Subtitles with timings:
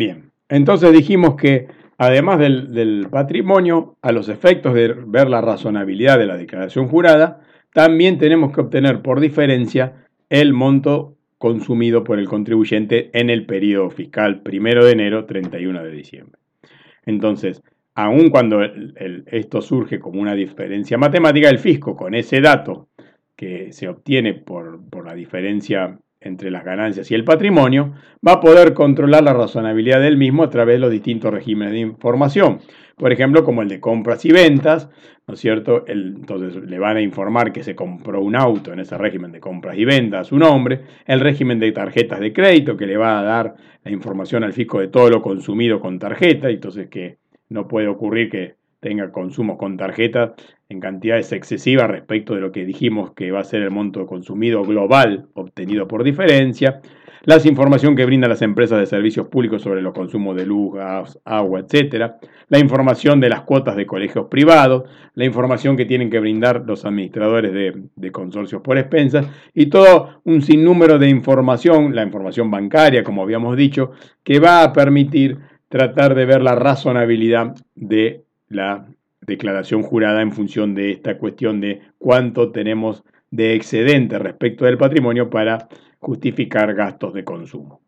[0.00, 6.24] Bien, entonces dijimos que además del, patrimonio, a los efectos de ver la razonabilidad de
[6.24, 7.42] la declaración jurada,
[7.74, 13.90] también tenemos que obtener por diferencia el monto consumido por el contribuyente en el periodo
[13.90, 16.40] fiscal 1 de enero 31 de diciembre.
[17.04, 17.62] Entonces,
[17.94, 18.62] aun cuando
[19.26, 22.88] esto surge como una diferencia matemática, el fisco con ese dato
[23.36, 27.94] que se obtiene por, por la diferencia entre las ganancias y el patrimonio,
[28.26, 31.80] va a poder controlar la razonabilidad del mismo a través de los distintos regímenes de
[31.80, 32.60] información.
[32.96, 34.90] Por ejemplo, como el de compras y ventas,
[35.26, 35.84] ¿no es cierto?
[35.86, 39.78] entonces le van a informar que se compró un auto en ese régimen de compras
[39.78, 43.22] y ventas a su nombre, el régimen de tarjetas de crédito que le va a
[43.22, 47.18] dar la información al fisco de todo lo consumido con tarjeta, entonces que
[47.48, 50.34] no puede ocurrir que tenga consumos con tarjeta
[50.68, 54.62] en cantidades excesivas respecto de lo que dijimos que va a ser el monto consumido
[54.62, 56.80] global obtenido por diferencia,
[57.24, 61.18] la información que brindan las empresas de servicios públicos sobre los consumos de luz, gas,
[61.24, 62.12] agua, etc.,
[62.48, 66.86] la información de las cuotas de colegios privados, la información que tienen que brindar los
[66.86, 73.04] administradores de, de consorcios por expensas y todo un sinnúmero de información, la información bancaria,
[73.04, 73.90] como habíamos dicho,
[74.24, 75.38] que va a permitir
[75.68, 78.86] tratar de ver la razonabilidad de la
[79.22, 85.30] declaración jurada en función de esta cuestión de cuánto tenemos de excedente respecto del patrimonio
[85.30, 87.80] para justificar gastos de consumo.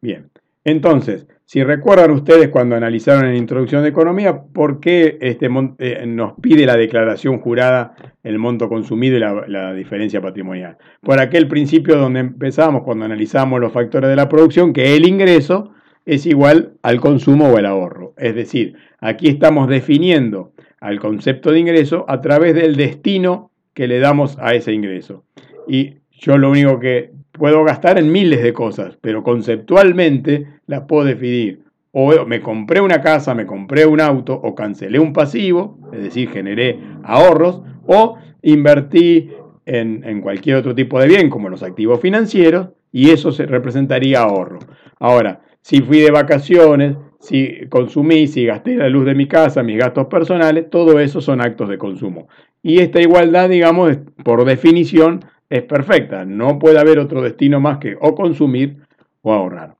[0.00, 0.30] Bien,
[0.64, 6.04] entonces, si recuerdan ustedes cuando analizaron en la introducción de economía, ¿por qué este, eh,
[6.06, 10.76] nos pide la declaración jurada el monto consumido y la, la, diferencia patrimonial?
[11.00, 15.72] Por aquel principio donde empezamos cuando analizamos los factores de la producción, que el ingreso
[16.08, 18.14] es igual al consumo o el ahorro.
[18.16, 24.00] Es decir, aquí estamos definiendo al concepto de ingreso a través del destino que le
[24.00, 25.24] damos a ese ingreso.
[25.68, 31.04] Y yo lo único que puedo gastar en miles de cosas, pero conceptualmente las puedo
[31.04, 31.60] definir.
[31.92, 36.30] O me compré una casa, me compré un auto, o cancelé un pasivo, es decir,
[36.30, 39.30] generé ahorros, o invertí
[39.66, 44.22] en, en cualquier otro tipo de bien, como los activos financieros, y eso se representaría
[44.22, 44.58] ahorro.
[44.98, 49.78] Ahora, si fui de vacaciones, si consumí, si gasté la luz de mi casa, mis
[49.78, 52.28] gastos personales, todo eso son actos de consumo.
[52.62, 56.24] Y esta igualdad, digamos, por definición, es perfecta.
[56.24, 58.78] No puede haber otro destino más que o consumir
[59.22, 59.76] o ahorrar.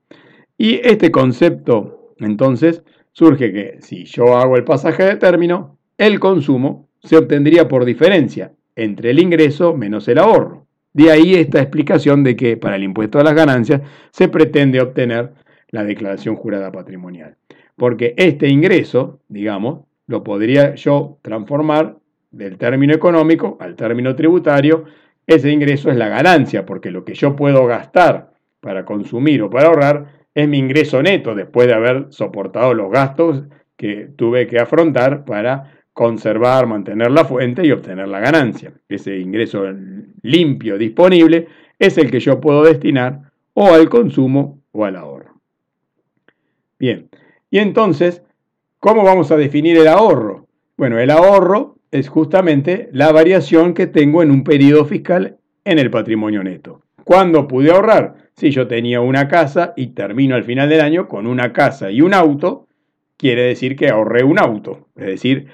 [0.57, 6.89] Y este concepto, entonces, surge que si yo hago el pasaje de término, el consumo
[7.01, 10.65] se obtendría por diferencia entre el ingreso menos el ahorro.
[10.93, 15.33] De ahí esta explicación de que para el impuesto a las ganancias se pretende obtener
[15.71, 17.35] la declaración jurada patrimonial.
[17.75, 21.97] Porque este ingreso, digamos, lo podría yo transformar
[22.31, 24.85] del término económico al término tributario.
[25.25, 29.67] Ese ingreso es la ganancia, porque lo que yo puedo gastar para consumir o para
[29.67, 33.43] ahorrar es mi ingreso neto después de haber soportado los gastos
[33.77, 38.71] que tuve que afrontar para conservar, mantener la fuente y obtener la ganancia.
[38.87, 39.65] Ese ingreso
[40.21, 41.47] limpio disponible
[41.77, 45.28] es el que yo puedo destinar o al consumo o al ahorro.
[46.79, 47.09] Bien,
[47.51, 48.23] y entonces,
[48.79, 50.47] ¿cómo vamos a definir el ahorro?
[50.77, 55.91] Bueno, el ahorro es justamente la variación que tengo en un periodo fiscal en el
[55.91, 56.81] patrimonio neto.
[57.03, 58.29] ¿Cuándo pude ahorrar?
[58.33, 62.01] Si yo tenía una casa y termino al final del año con una casa y
[62.01, 62.67] un auto,
[63.17, 64.87] quiere decir que ahorré un auto.
[64.95, 65.47] Es decir,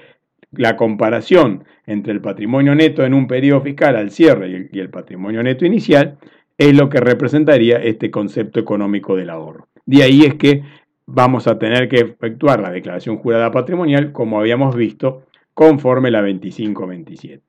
[0.52, 5.42] la comparación entre el patrimonio neto en un periodo fiscal al cierre y el, patrimonio
[5.42, 6.18] neto inicial
[6.58, 9.68] es lo que representaría este concepto económico del ahorro.
[9.84, 10.62] De ahí es que
[11.06, 15.22] vamos a tener que efectuar la declaración jurada patrimonial, como habíamos visto,
[15.54, 17.42] conforme la 2527.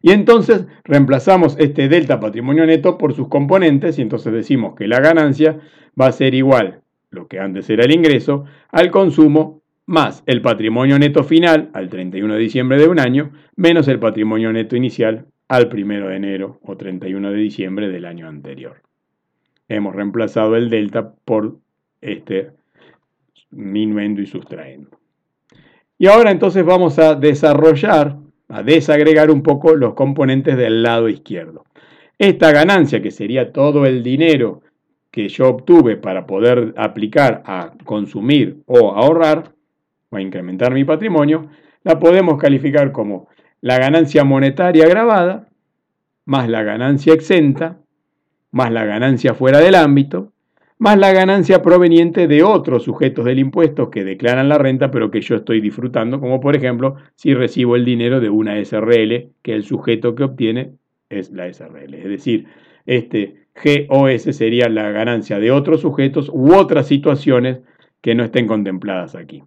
[0.00, 5.00] Y entonces reemplazamos este delta patrimonio neto por sus componentes y entonces decimos que la
[5.00, 5.58] ganancia
[6.00, 10.98] va a ser igual, lo que antes era el ingreso, al consumo más el patrimonio
[10.98, 15.70] neto final al 31 de diciembre de un año, menos el patrimonio neto inicial al
[15.72, 18.82] 1 de enero o 31 de diciembre del año anterior.
[19.68, 21.58] Hemos reemplazado el delta por
[22.00, 22.50] este,
[23.50, 24.90] minuendo y sustrayendo.
[25.98, 28.16] Y ahora entonces vamos a desarrollar,
[28.48, 31.64] a desagregar un poco los componentes del lado izquierdo.
[32.18, 34.62] Esta ganancia, que sería todo el dinero
[35.10, 39.52] que yo obtuve para poder aplicar a consumir o ahorrar,
[40.10, 41.48] o a incrementar mi patrimonio,
[41.82, 43.28] la podemos calificar como
[43.60, 45.48] la ganancia monetaria grabada,
[46.24, 47.78] más la ganancia exenta,
[48.50, 50.32] más la ganancia fuera del ámbito,
[50.78, 55.20] más la ganancia proveniente de otros sujetos del impuesto que declaran la renta, pero que
[55.20, 59.64] yo estoy disfrutando, como por ejemplo si recibo el dinero de una SRL, que el
[59.64, 60.72] sujeto que obtiene
[61.10, 61.94] es la SRL.
[61.94, 62.46] Es decir,
[62.86, 67.58] este GOS sería la ganancia de otros sujetos u otras situaciones
[68.00, 69.42] que no estén contempladas aquí.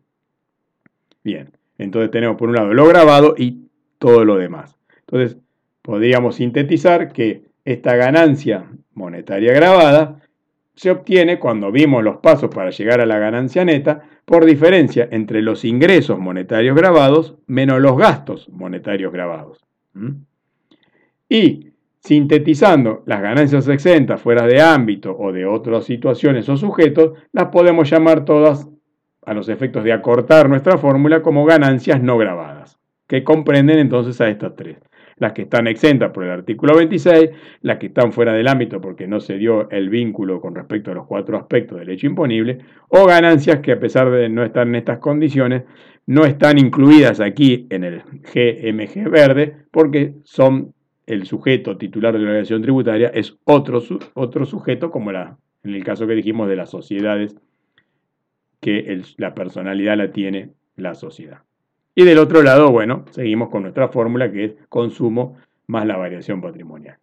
[1.24, 3.70] Bien, entonces tenemos por un lado lo grabado y
[4.00, 4.76] todo lo demás.
[5.00, 5.38] Entonces,
[5.82, 10.22] podríamos sintetizar que esta ganancia monetaria grabada
[10.76, 15.42] se obtiene cuando vimos los pasos para llegar a la ganancia neta por diferencia entre
[15.42, 19.60] los ingresos monetarios grabados menos los gastos monetarios grabados.
[21.28, 27.48] Y sintetizando las ganancias exentas fuera de ámbito o de otras situaciones o sujetos, las
[27.48, 28.68] podemos llamar todas
[29.26, 34.30] a los efectos de acortar nuestra fórmula como ganancias no grabadas, que comprenden entonces a
[34.30, 34.78] estas tres
[35.22, 37.30] las que están exentas por el artículo 26,
[37.62, 40.96] las que están fuera del ámbito porque no se dio el vínculo con respecto a
[40.96, 42.58] los cuatro aspectos del hecho imponible,
[42.90, 45.64] o ganancias que a pesar de no estar en estas condiciones,
[46.08, 50.74] no están incluidas aquí en el GMG verde porque son
[51.06, 53.80] el sujeto titular de la obligación tributaria es otro,
[54.16, 57.36] otro sujeto como la, en el caso que dijimos de las sociedades
[58.60, 61.44] que la personalidad la tiene la sociedad.
[61.96, 66.42] Y del otro lado, bueno, seguimos con nuestra fórmula que es consumo más la variación
[66.42, 66.98] patrimonial.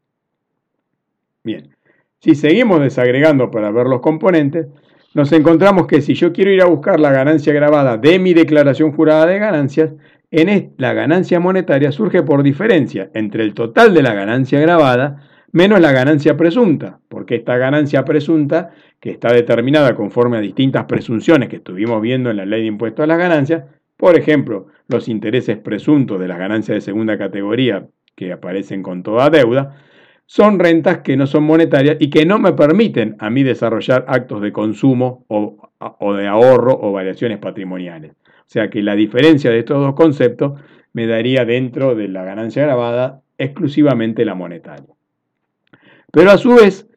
[1.45, 1.75] Bien,
[2.21, 4.67] si seguimos desagregando para ver los componentes,
[5.15, 8.93] nos encontramos que si yo quiero ir a buscar la ganancia grabada de mi declaración
[8.93, 9.93] jurada de ganancias,
[10.31, 15.81] en la ganancia monetaria surge por diferencia entre el total de la ganancia grabada menos
[15.81, 18.71] la ganancia presunta, porque esta ganancia presunta,
[19.01, 23.05] que está determinada conforme a distintas presunciones que estuvimos viendo en la ley de impuestos
[23.05, 23.65] a las ganancias,
[23.99, 29.29] por ejemplo, los intereses presuntos de las ganancias de segunda categoría que aparecen con toda
[29.29, 29.77] deuda,
[30.25, 34.41] son rentas que no son monetarias y que no me permiten a mí desarrollar actos
[34.41, 38.13] de consumo o, de ahorro o variaciones patrimoniales.
[38.13, 40.61] O sea que la diferencia de estos dos conceptos
[40.93, 44.95] me daría dentro de la ganancia grabada exclusivamente la monetaria.
[46.13, 46.88] Pero a su vez,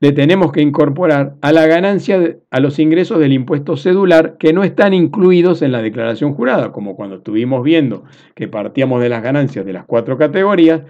[0.00, 4.62] le tenemos que incorporar a la ganancia, a los ingresos del impuesto cedular que no
[4.62, 8.04] están incluidos en la declaración jurada, como cuando estuvimos viendo
[8.34, 10.82] que partíamos de las ganancias de las cuatro categorías,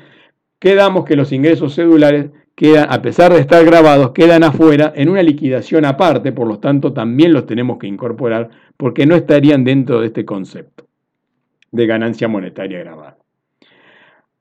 [0.59, 5.23] quedamos que los ingresos cedulares quedan, a pesar de estar grabados, quedan afuera en una
[5.23, 10.09] liquidación aparte, por lo tanto también los tenemos que incorporar porque no estarían dentro de
[10.09, 10.87] este concepto
[11.71, 13.17] de ganancia monetaria grabada.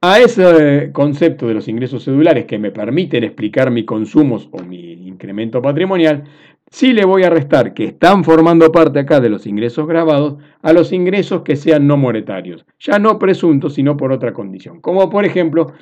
[0.02, 5.08] A ese concepto de los ingresos cedulares que me permiten explicar mi consumos o mi
[5.08, 6.26] incremento patrimonial,
[6.70, 10.72] sí le voy a restar que están formando parte acá de los ingresos grabados a
[10.72, 15.26] los ingresos que sean no monetarios, ya no presuntos, sino por otra condición, como por
[15.26, 15.74] ejemplo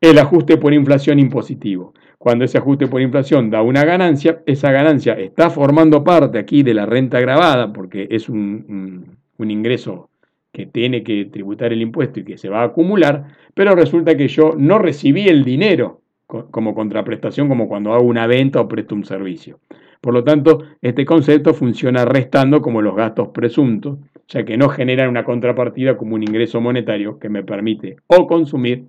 [0.00, 1.94] el ajuste por inflación impositivo.
[2.18, 6.74] Cuando ese ajuste por inflación da una ganancia, esa ganancia está formando parte aquí de
[6.74, 10.10] la renta grabada, porque es un, un, un ingreso
[10.52, 14.28] que tiene que tributar el impuesto y que se va a acumular, pero resulta que
[14.28, 19.04] yo no recibí el dinero como contraprestación como cuando hago una venta o presto un
[19.04, 19.58] servicio.
[20.00, 25.10] Por lo tanto, este concepto funciona restando como los gastos presuntos, ya que no generan
[25.10, 28.86] una contrapartida como un ingreso monetario que me permite o consumir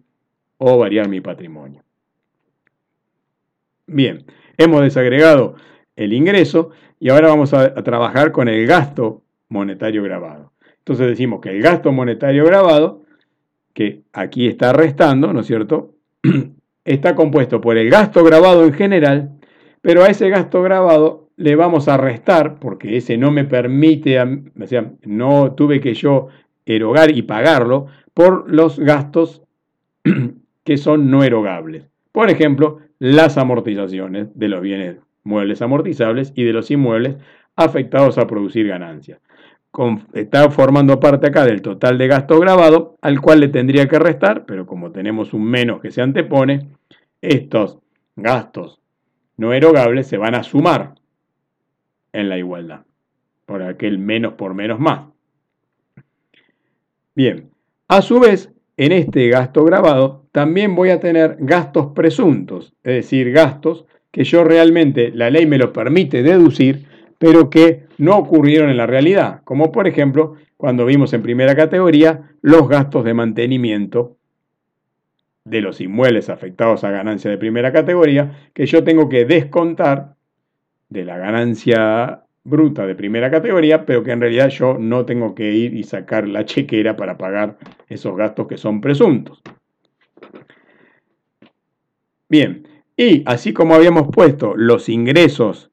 [0.58, 1.84] o variar mi patrimonio.
[3.86, 4.26] Bien,
[4.58, 5.56] hemos desagregado
[5.96, 10.53] el ingreso y ahora vamos a, trabajar con el gasto monetario grabado.
[10.84, 13.04] Entonces decimos que el gasto monetario grabado,
[13.74, 15.96] que aquí está restando, ¿no es cierto?
[16.86, 19.32] está compuesto por el gasto grabado en general,
[19.82, 24.68] pero a ese gasto grabado le vamos a restar, porque ese no me permite, o
[24.68, 26.28] sea, no tuve que yo
[26.66, 29.42] erogar y pagarlo, por los gastos
[30.66, 31.86] que son no erogables.
[32.12, 37.16] Por ejemplo, las amortizaciones de los bienes muebles amortizables y de los inmuebles
[37.56, 39.22] afectados a producir ganancias
[40.14, 44.46] está formando parte acá del total de gasto grabado, al cual le tendría que restar,
[44.46, 46.70] pero como tenemos un menos que se antepone,
[47.22, 47.80] estos
[48.16, 48.80] gastos
[49.38, 50.96] no erogables se van a sumar
[52.12, 52.82] en la igualdad,
[53.46, 55.08] por aquel menos por menos más.
[57.16, 57.50] Bien,
[57.88, 63.32] a su vez, en este gasto grabado también voy a tener gastos presuntos, es decir,
[63.32, 66.88] gastos que yo realmente, la ley me lo permite deducir,
[67.24, 72.32] pero que no ocurrieron en la realidad, como por ejemplo cuando vimos en primera categoría
[72.42, 74.18] los gastos de mantenimiento
[75.46, 80.16] de los inmuebles afectados a ganancia de primera categoría, que yo tengo que descontar
[80.90, 85.50] de la ganancia bruta de primera categoría, pero que en realidad yo no tengo que
[85.50, 89.42] ir y sacar la chequera para pagar esos gastos que son presuntos.
[92.28, 95.70] Bien, y así como habíamos puesto los ingresos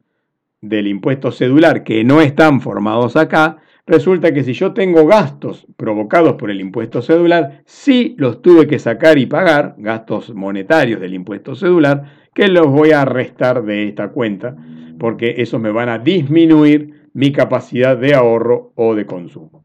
[0.61, 6.35] del impuesto cedular que no están formados acá, resulta que si yo tengo gastos provocados
[6.35, 11.55] por el impuesto cedular, sí los tuve que sacar y pagar, gastos monetarios del impuesto
[11.55, 14.57] cedular, que los voy a restar de esta cuenta,
[14.99, 19.65] porque esos me van a disminuir mi capacidad de ahorro o de consumo.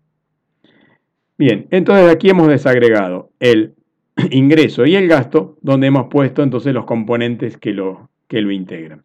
[1.37, 3.75] Bien, entonces aquí hemos desagregado el
[4.31, 9.03] ingreso y el gasto, donde hemos puesto entonces los componentes que lo, que lo integran,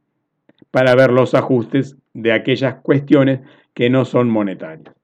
[0.70, 3.40] para ver los ajustes de aquellas cuestiones
[3.74, 4.94] que no son monetarias.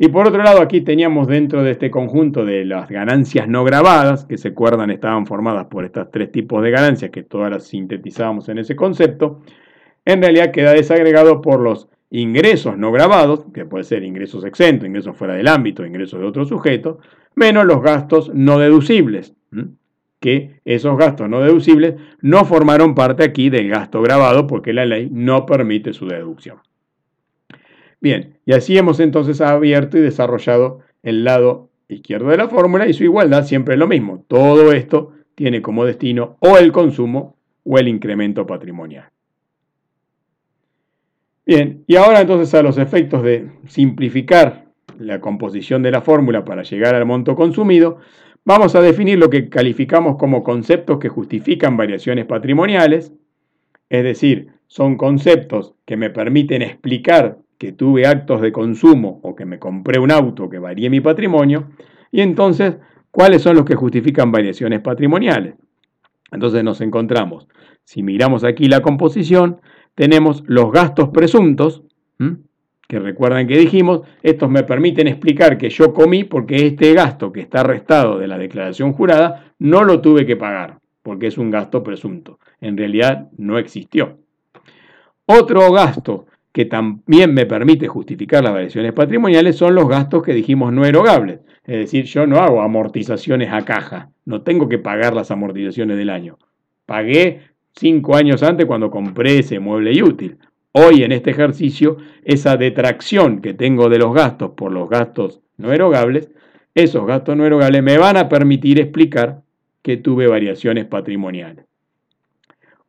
[0.00, 4.24] Y por otro lado, aquí teníamos dentro de este conjunto de las ganancias no grabadas,
[4.24, 8.48] que se acuerdan estaban formadas por estos tres tipos de ganancias, que todas las sintetizábamos
[8.48, 9.40] en ese concepto,
[10.04, 15.16] en realidad queda desagregado por los ingresos no grabados, que puede ser ingresos exentos, ingresos
[15.16, 17.00] fuera del ámbito, ingresos de otro sujeto,
[17.34, 19.34] menos los gastos no deducibles,
[20.20, 25.08] que esos gastos no deducibles no formaron parte aquí del gasto grabado porque la ley
[25.10, 26.58] no permite su deducción.
[28.00, 32.92] Bien, y así hemos entonces abierto y desarrollado el lado izquierdo de la fórmula y
[32.92, 34.24] su igualdad siempre es lo mismo.
[34.28, 39.10] Todo esto tiene como destino o el consumo o el incremento patrimonial.
[41.46, 44.66] Bien, y ahora entonces a los efectos de simplificar
[44.98, 47.98] la composición de la fórmula para llegar al monto consumido,
[48.48, 53.12] vamos a definir lo que calificamos como conceptos que justifican variaciones patrimoniales,
[53.90, 59.44] es decir, son conceptos que me permiten explicar que tuve actos de consumo o que
[59.44, 61.68] me compré un auto que varíe mi patrimonio,
[62.10, 62.78] y entonces,
[63.10, 65.52] ¿cuáles son los que justifican variaciones patrimoniales?
[66.32, 67.48] Entonces nos encontramos,
[67.84, 69.60] si miramos aquí la composición,
[69.94, 71.82] tenemos los gastos presuntos,
[72.88, 77.42] que recuerdan que dijimos, estos me permiten explicar que yo comí porque este gasto que
[77.42, 81.82] está restado de la declaración jurada no lo tuve que pagar, porque es un gasto
[81.82, 82.38] presunto.
[82.62, 84.16] En realidad no existió.
[85.26, 90.72] Otro gasto que también me permite justificar las variaciones patrimoniales son los gastos que dijimos
[90.72, 91.40] no erogables.
[91.64, 96.08] Es decir, yo no hago amortizaciones a caja, no tengo que pagar las amortizaciones del
[96.08, 96.38] año.
[96.86, 97.42] Pagué
[97.76, 100.38] cinco años antes cuando compré ese mueble y útil.
[100.80, 105.72] Hoy en este ejercicio, esa detracción que tengo de los gastos por los gastos no
[105.72, 106.30] erogables,
[106.72, 109.42] esos gastos no erogables me van a permitir explicar
[109.82, 111.66] que tuve variaciones patrimoniales.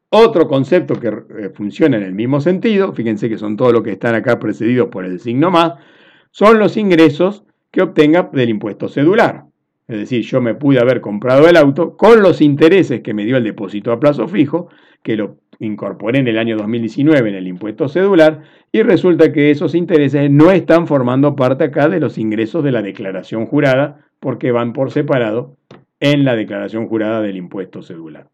[0.10, 3.94] Otro concepto que eh, funciona en el mismo sentido, fíjense que son todos los que
[3.94, 5.74] están acá precedidos por el signo más,
[6.30, 9.46] son los ingresos que obtenga del impuesto cedular.
[9.88, 13.38] Es decir, yo me pude haber comprado el auto con los intereses que me dio
[13.38, 14.70] el depósito a plazo fijo,
[15.02, 19.76] que lo incorporé en el año 2019 en el impuesto cedular, y resulta que esos
[19.76, 24.74] intereses no están formando parte acá de los ingresos de la declaración jurada, porque van
[24.74, 25.56] por separado
[26.00, 28.28] en la declaración jurada del impuesto cedular.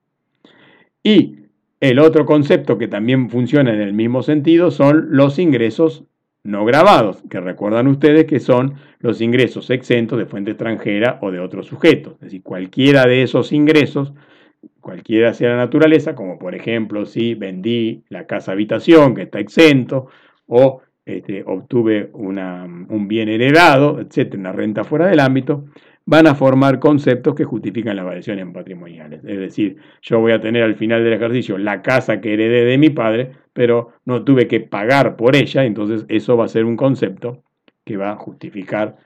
[1.04, 1.38] Y
[1.80, 6.06] el otro concepto que también funciona en el mismo sentido son los ingresos
[6.44, 11.40] no grabados, que recuerdan ustedes que son los ingresos exentos de fuente extranjera o de
[11.40, 12.14] otros sujetos.
[12.16, 14.14] Es decir, cualquiera de esos ingresos,
[14.86, 20.10] cualquiera sea la naturaleza, como por ejemplo si vendí la casa habitación que está exento
[20.46, 25.66] o este, obtuve un bien heredado, etcétera, una renta fuera del ámbito,
[26.06, 29.26] van a formar conceptos que justifican las variaciones patrimoniales.
[29.26, 32.78] Es decir, yo voy a tener al final del ejercicio la casa que heredé de
[32.78, 36.78] mi padre, pero no tuve que pagar por ella, entonces eso va a ser un
[36.78, 37.42] concepto
[37.84, 38.98] que va a justificar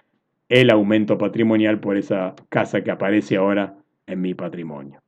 [0.49, 3.75] el aumento patrimonial por esa casa que aparece ahora
[4.07, 4.99] en mi patrimonio.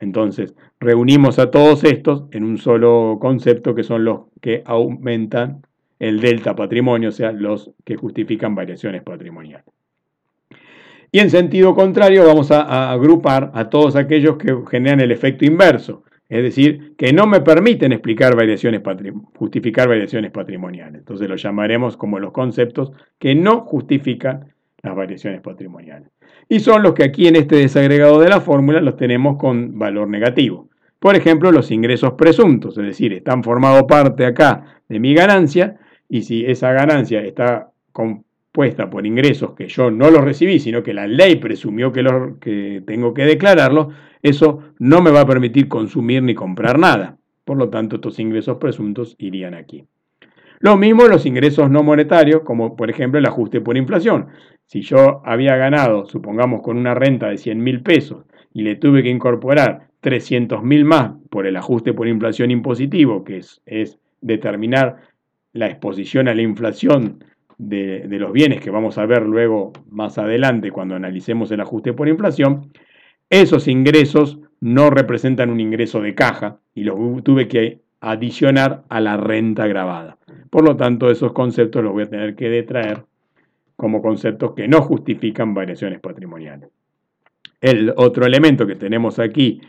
[0.00, 5.62] Entonces, reunimos a todos estos en un solo concepto que son los que aumentan
[5.98, 9.66] el delta patrimonio, o sea, los que justifican variaciones patrimoniales.
[11.10, 16.04] Y en sentido contrario vamos a, agrupar a todos aquellos que generan el efecto inverso,
[16.28, 18.82] es decir, que no me permiten explicar variaciones
[19.34, 20.98] justificar variaciones patrimoniales.
[20.98, 24.52] Entonces lo llamaremos como los conceptos que no justifican
[24.82, 26.10] las variaciones patrimoniales.
[26.48, 30.08] Y son los que aquí en este desagregado de la fórmula los tenemos con valor
[30.08, 30.68] negativo.
[30.98, 35.76] Por ejemplo, los ingresos presuntos, es decir, están formado parte acá de mi ganancia
[36.08, 40.82] y si esa ganancia está con puesta por ingresos que yo no los recibí, sino
[40.82, 42.04] que la ley presumió que,
[42.40, 43.90] que tengo que declararlo,
[44.22, 47.18] eso no me va a permitir consumir ni comprar nada.
[47.44, 49.86] Por lo tanto, estos ingresos presuntos irían aquí.
[50.60, 54.26] Lo mismo los ingresos no monetarios, como por ejemplo el ajuste por inflación.
[54.68, 59.02] Si yo había ganado, supongamos, con una renta de 100 mil pesos y le tuve
[59.02, 64.98] que incorporar 300 mil más por el ajuste por inflación impositivo, que es, determinar
[65.54, 67.24] la exposición a la inflación
[67.56, 72.06] de, los bienes que vamos a ver luego más adelante cuando analicemos el ajuste por
[72.06, 72.70] inflación,
[73.30, 79.16] esos ingresos no representan un ingreso de caja y los tuve que adicionar a la
[79.16, 80.18] renta grabada.
[80.50, 83.04] Por lo tanto, esos conceptos los voy a tener que detraer
[83.78, 86.68] como conceptos que no justifican variaciones patrimoniales.
[87.60, 89.60] El otro elemento que tenemos aquí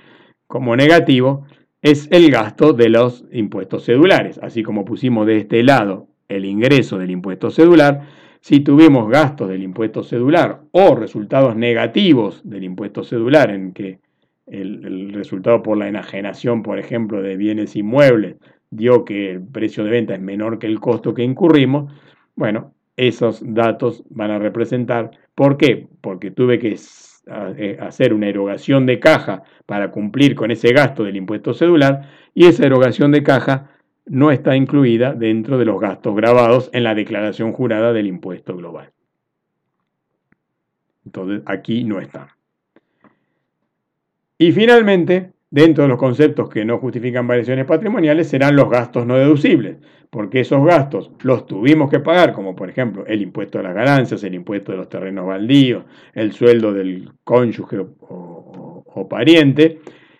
[0.48, 1.46] como negativo
[1.84, 4.40] es el gasto de los impuestos cedulares.
[4.42, 8.08] Así como pusimos de este lado el ingreso del impuesto cedular,
[8.42, 14.00] si tuvimos gastos del impuesto cedular o resultados negativos del impuesto cedular, en que
[14.48, 18.38] el, resultado por la enajenación, por ejemplo, de bienes inmuebles
[18.72, 21.94] dio que el precio de venta es menor que el costo que incurrimos,
[22.36, 25.12] bueno, esos datos van a representar.
[25.34, 25.88] ¿Por qué?
[26.02, 26.76] Porque tuve que
[27.58, 32.46] eh, hacer una erogación de caja para cumplir con ese gasto del impuesto cedular y
[32.46, 33.72] esa erogación de caja
[34.06, 38.92] no está incluida dentro de los gastos grabados en la declaración jurada del impuesto global.
[41.06, 42.36] Entonces aquí no está.
[44.38, 49.16] Y finalmente, dentro de los conceptos que no justifican variaciones patrimoniales serán los gastos no
[49.16, 49.78] deducibles,
[50.10, 54.24] porque esos gastos los tuvimos que pagar, como por ejemplo el impuesto a las ganancias,
[54.24, 59.80] el impuesto de los terrenos baldíos, el sueldo del cónyuge o, pariente,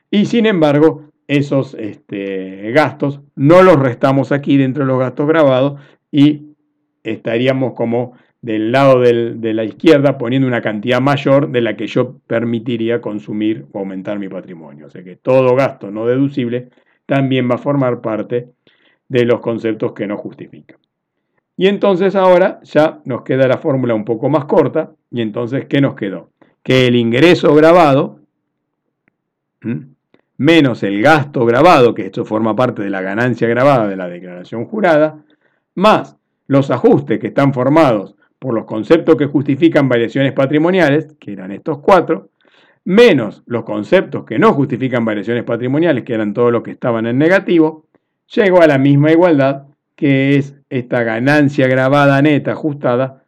[0.10, 5.80] y sin embargo esos este, gastos no los restamos aquí dentro de los gastos grabados
[6.12, 6.56] y
[7.04, 12.20] estaríamos como del lado de la izquierda poniendo una cantidad mayor de la que yo
[12.26, 14.88] permitiría consumir o aumentar mi patrimonio.
[14.88, 16.70] O sea que todo gasto no deducible
[17.06, 18.50] también va a formar parte
[19.10, 20.78] de los conceptos que no justifican.
[21.58, 24.92] Y entonces ahora ya nos queda la fórmula un poco más corta.
[25.12, 26.30] Y entonces, ¿qué nos quedó?
[26.64, 28.20] Que el ingreso grabado
[30.40, 34.66] menos el gasto grabado, que esto forma parte de la ganancia grabada de la declaración
[34.66, 35.22] jurada,
[35.76, 36.16] más
[36.48, 41.80] los ajustes que están formados por los conceptos que justifican variaciones patrimoniales, que eran estos
[41.80, 42.30] cuatro,
[42.86, 47.18] menos los conceptos que no justifican variaciones patrimoniales, que eran todos los que estaban en
[47.18, 47.86] negativo,
[48.34, 49.64] llego a la misma igualdad
[50.00, 53.26] que es esta ganancia grabada neta ajustada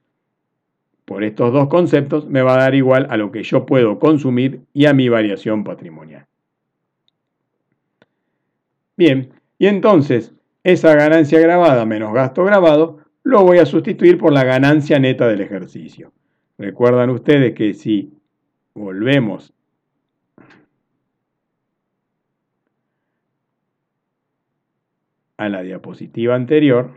[1.03, 4.61] por estos dos conceptos, me va a dar igual a lo que yo puedo consumir
[4.73, 6.25] y a mi variación patrimonial.
[8.95, 14.43] Bien, y entonces esa ganancia grabada menos gasto grabado lo voy a sustituir por la
[14.43, 16.11] ganancia neta del ejercicio.
[16.57, 18.13] Recuerdan ustedes que si
[18.73, 19.53] volvemos
[25.37, 26.91] a la diapositiva anterior,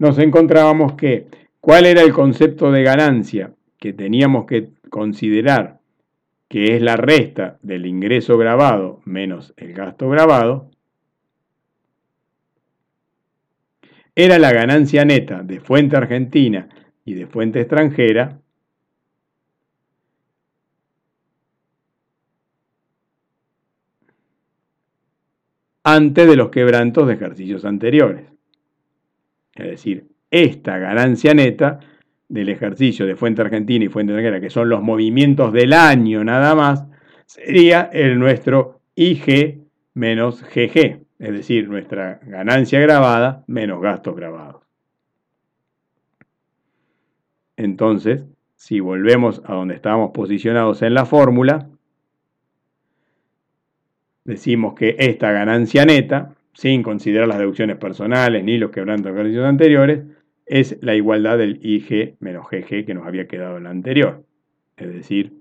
[0.00, 1.26] nos encontrábamos que
[1.60, 5.80] cuál era el concepto de ganancia que teníamos que considerar,
[6.48, 10.70] que es la resta del ingreso grabado menos el gasto grabado,
[14.14, 16.70] era la ganancia neta de fuente argentina
[17.04, 18.40] y de fuente extranjera
[25.84, 28.39] antes de los quebrantos de ejercicios anteriores.
[29.54, 31.80] Es decir, esta ganancia neta
[32.28, 36.54] del ejercicio de fuente argentina y fuente extranjera, que son los movimientos del año nada
[36.54, 36.86] más,
[37.26, 39.60] sería el nuestro IG
[39.94, 44.62] menos GG, es decir, nuestra ganancia grabada menos gastos grabados.
[47.56, 51.68] Entonces, si volvemos a donde estábamos posicionados en la fórmula,
[54.24, 59.46] decimos que esta ganancia neta sin considerar las deducciones personales ni los quebrantos de ejercicios
[59.46, 60.02] anteriores,
[60.46, 64.24] es la igualdad del IG menos GG que nos había quedado en la anterior.
[64.76, 65.39] Es decir,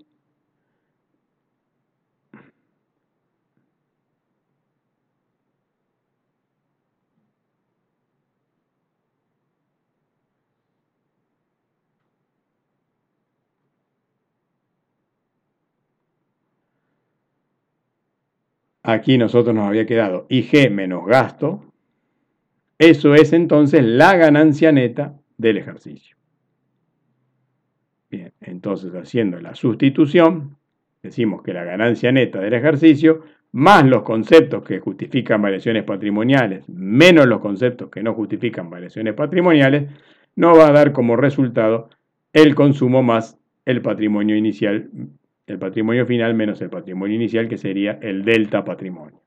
[18.92, 21.64] Aquí nosotros nos había quedado IG menos gasto.
[22.80, 26.18] Eso es entonces la ganancia neta del ejercicio.
[28.10, 30.58] Bien, entonces haciendo la sustitución,
[31.04, 33.22] decimos que la ganancia neta del ejercicio,
[33.52, 39.88] más los conceptos que justifican variaciones patrimoniales, menos los conceptos que no justifican variaciones patrimoniales,
[40.36, 41.92] nos va a dar como resultado
[42.34, 44.90] el consumo más el patrimonio inicial
[45.50, 49.20] el patrimonio final menos el patrimonio inicial, que sería el delta patrimonio.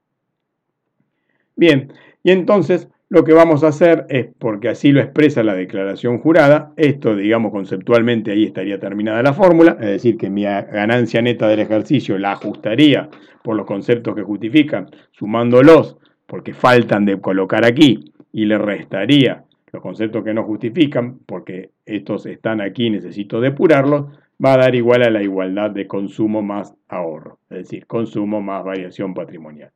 [1.56, 6.18] Bien, y entonces lo que vamos a hacer es, porque así lo expresa la declaración
[6.18, 11.46] jurada, esto digamos conceptualmente ahí estaría terminada la fórmula, es decir, que mi ganancia neta
[11.46, 13.10] del ejercicio la ajustaría
[13.44, 19.82] por los conceptos que justifican, sumándolos, porque faltan de colocar aquí, y le restaría los
[19.82, 24.06] conceptos que no justifican, porque estos están aquí, necesito depurarlos,
[24.44, 28.64] va a dar igual a la igualdad de consumo más ahorro, es decir, consumo más
[28.64, 29.70] variación patrimonial.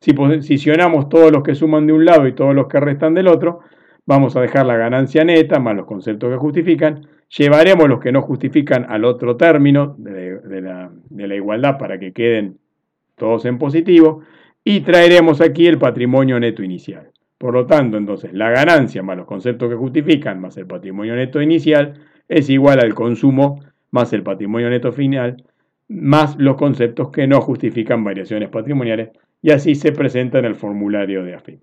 [0.00, 3.28] Si posicionamos todos los que suman de un lado y todos los que restan del
[3.28, 3.60] otro,
[4.06, 8.22] vamos a dejar la ganancia neta más los conceptos que justifican, llevaremos los que no
[8.22, 12.58] justifican al otro término de, la, la igualdad para que queden
[13.16, 14.22] todos en positivo
[14.64, 17.10] y traeremos aquí el patrimonio neto inicial.
[17.36, 21.40] Por lo tanto, entonces, la ganancia más los conceptos que justifican más el patrimonio neto
[21.40, 23.60] inicial es igual al consumo
[23.90, 25.44] más el patrimonio neto final
[25.90, 29.10] más los conceptos que no justifican variaciones patrimoniales
[29.42, 31.60] y así se presenta en el formulario de AFIN.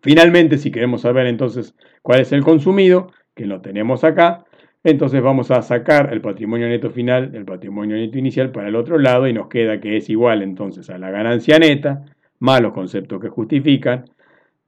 [0.00, 4.44] Finalmente, si queremos saber entonces cuál es el consumido, que lo tenemos acá,
[4.82, 8.98] entonces vamos a sacar el patrimonio neto final, el patrimonio neto inicial para el otro
[8.98, 12.02] lado y nos queda que es igual entonces a la ganancia neta
[12.38, 14.06] más los conceptos que justifican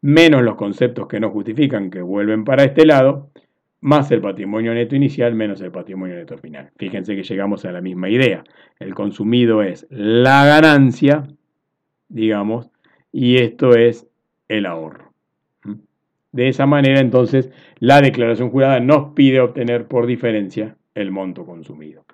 [0.03, 3.31] menos los conceptos que no justifican, que vuelven para este lado,
[3.81, 6.71] más el patrimonio neto inicial, menos el patrimonio neto final.
[6.77, 8.45] Fíjense que llegamos a la misma idea.
[8.79, 11.29] El consumido es la ganancia,
[12.09, 12.71] digamos,
[13.13, 14.07] y esto es
[14.49, 15.13] el ahorro.
[16.33, 22.05] De esa manera, entonces, la declaración jurada nos pide obtener por diferencia el monto consumido.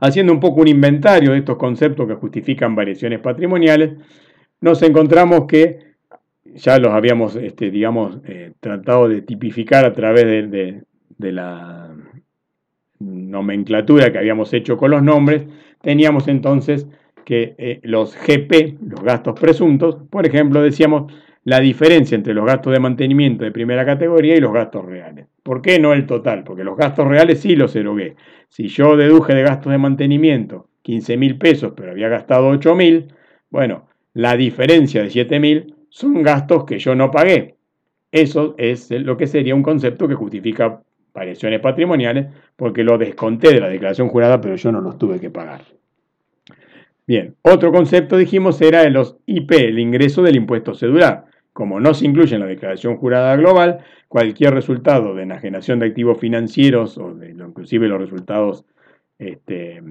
[0.00, 3.92] Haciendo un poco un inventario de estos conceptos que justifican variaciones patrimoniales,
[4.60, 5.91] nos encontramos que
[6.54, 10.82] ya los habíamos, este, digamos, eh, tratado de tipificar a través de,
[11.18, 11.94] la
[12.98, 15.46] nomenclatura que habíamos hecho con los nombres,
[15.80, 16.88] teníamos entonces
[17.24, 21.12] que eh, los GP, los gastos presuntos, por ejemplo, decíamos
[21.44, 25.26] la diferencia entre los gastos de mantenimiento de primera categoría y los gastos reales.
[25.42, 26.44] ¿Por qué no el total?
[26.44, 28.16] Porque los gastos reales sí los erogué.
[28.48, 33.08] Si yo deduje de gastos de mantenimiento 15 mil pesos, pero había gastado 8 mil,
[33.50, 37.56] bueno, la diferencia de 7 mil son gastos que yo no pagué.
[38.10, 43.60] Eso es lo que sería un concepto que justifica variaciones patrimoniales porque lo desconté de
[43.60, 45.60] la declaración jurada, pero yo no los tuve que pagar.
[47.06, 51.26] Bien, otro concepto dijimos era de los IP, el ingreso del impuesto cedular.
[51.52, 56.18] Como no se incluye en la declaración jurada global, cualquier resultado de enajenación de activos
[56.18, 58.64] financieros o de, inclusive los resultados
[59.18, 59.82] este,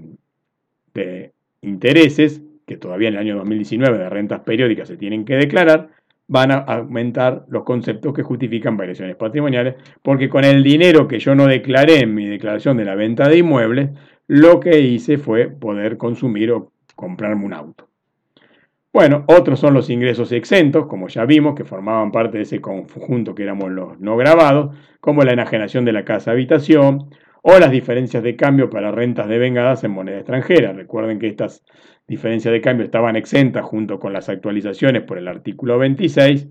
[0.95, 5.89] de intereses que todavía en el año 2019 de rentas periódicas se tienen que declarar,
[6.27, 11.35] van a aumentar los conceptos que justifican variaciones patrimoniales, porque con el dinero que yo
[11.35, 13.89] no declaré en mi declaración de la venta de inmuebles,
[14.27, 17.89] lo que hice fue poder consumir o comprarme un auto.
[18.93, 23.35] Bueno, otros son los ingresos exentos, como ya vimos, que formaban parte de ese conjunto
[23.35, 27.09] que éramos los no grabados, como la enajenación de la casa habitación
[27.41, 30.73] o las diferencias de cambio para rentas devengadas en moneda extranjera.
[30.73, 31.63] Recuerden que estas
[32.07, 36.47] diferencias de cambio estaban exentas junto con las actualizaciones por el artículo 26,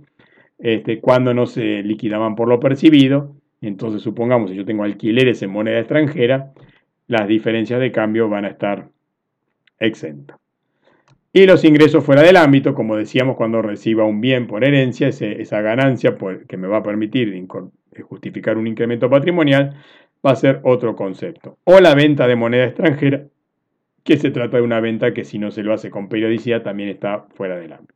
[0.59, 3.37] este, cuando no se liquidaban por lo percibido.
[3.61, 6.53] Entonces, supongamos que yo tengo alquileres en moneda extranjera,
[7.07, 8.89] las diferencias de cambio van a estar
[9.79, 10.39] exentas.
[11.33, 15.61] Y los ingresos fuera del ámbito, como decíamos, cuando reciba un bien por herencia, esa
[15.61, 16.17] ganancia
[16.49, 17.47] que me va a permitir
[18.03, 19.77] justificar un incremento patrimonial,
[20.25, 21.59] va a ser otro concepto.
[21.65, 23.25] O la venta de moneda extranjera,
[24.05, 26.89] que se trata de una venta que si no se lo hace con periodicidad también
[26.89, 27.95] está fuera del ámbito.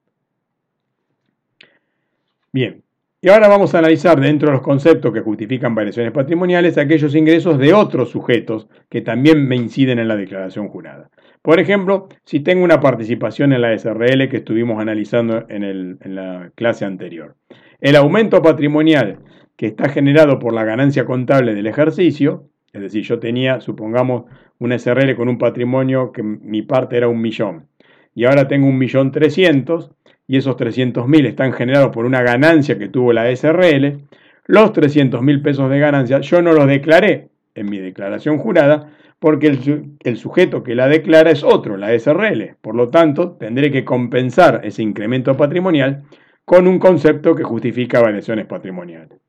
[2.53, 2.83] Bien,
[3.21, 7.59] y ahora vamos a analizar dentro de los conceptos que justifican variaciones patrimoniales aquellos ingresos
[7.59, 11.09] de otros sujetos que también me inciden en la declaración jurada.
[11.41, 16.51] Por ejemplo, si tengo una participación en la SRL que estuvimos analizando en, en la
[16.55, 17.35] clase anterior.
[17.81, 19.21] El aumento patrimonial
[19.57, 24.25] que está generado por la ganancia contable del ejercicio, es decir, yo tenía, supongamos,
[24.59, 27.69] un SRL con un patrimonio que mi parte era un millón,
[28.14, 29.93] y ahora tengo un millón trescientos,
[30.27, 33.99] y esos trescientos mil están generados por una ganancia que tuvo la SRL,
[34.47, 38.90] los trescientos mil pesos de ganancia yo no los declaré en mi declaración jurada,
[39.21, 42.57] porque el, el, sujeto que la declara es otro, la SRL.
[42.61, 46.03] Por lo tanto, tendré que compensar ese incremento patrimonial
[46.45, 49.24] con un concepto que justifica variaciones patrimoniales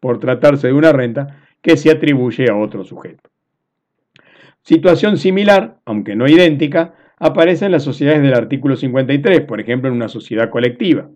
[0.00, 3.28] por tratarse de una renta que se atribuye a otro sujeto.
[4.62, 9.96] Situación similar, aunque no idéntica, aparece en las sociedades del artículo 53, por ejemplo, en
[9.96, 11.08] una sociedad colectiva.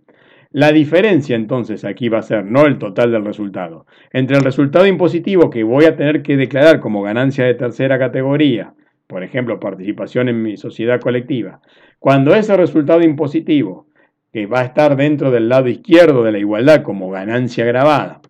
[0.52, 4.86] La diferencia entonces aquí va a ser no el total del resultado, entre el resultado
[4.86, 8.74] impositivo que voy a tener que declarar como ganancia de tercera categoría,
[9.06, 11.60] por ejemplo, participación en mi sociedad colectiva,
[12.00, 13.86] cuando ese resultado impositivo,
[14.32, 18.20] que va a estar dentro del lado izquierdo de la igualdad como ganancia grabada,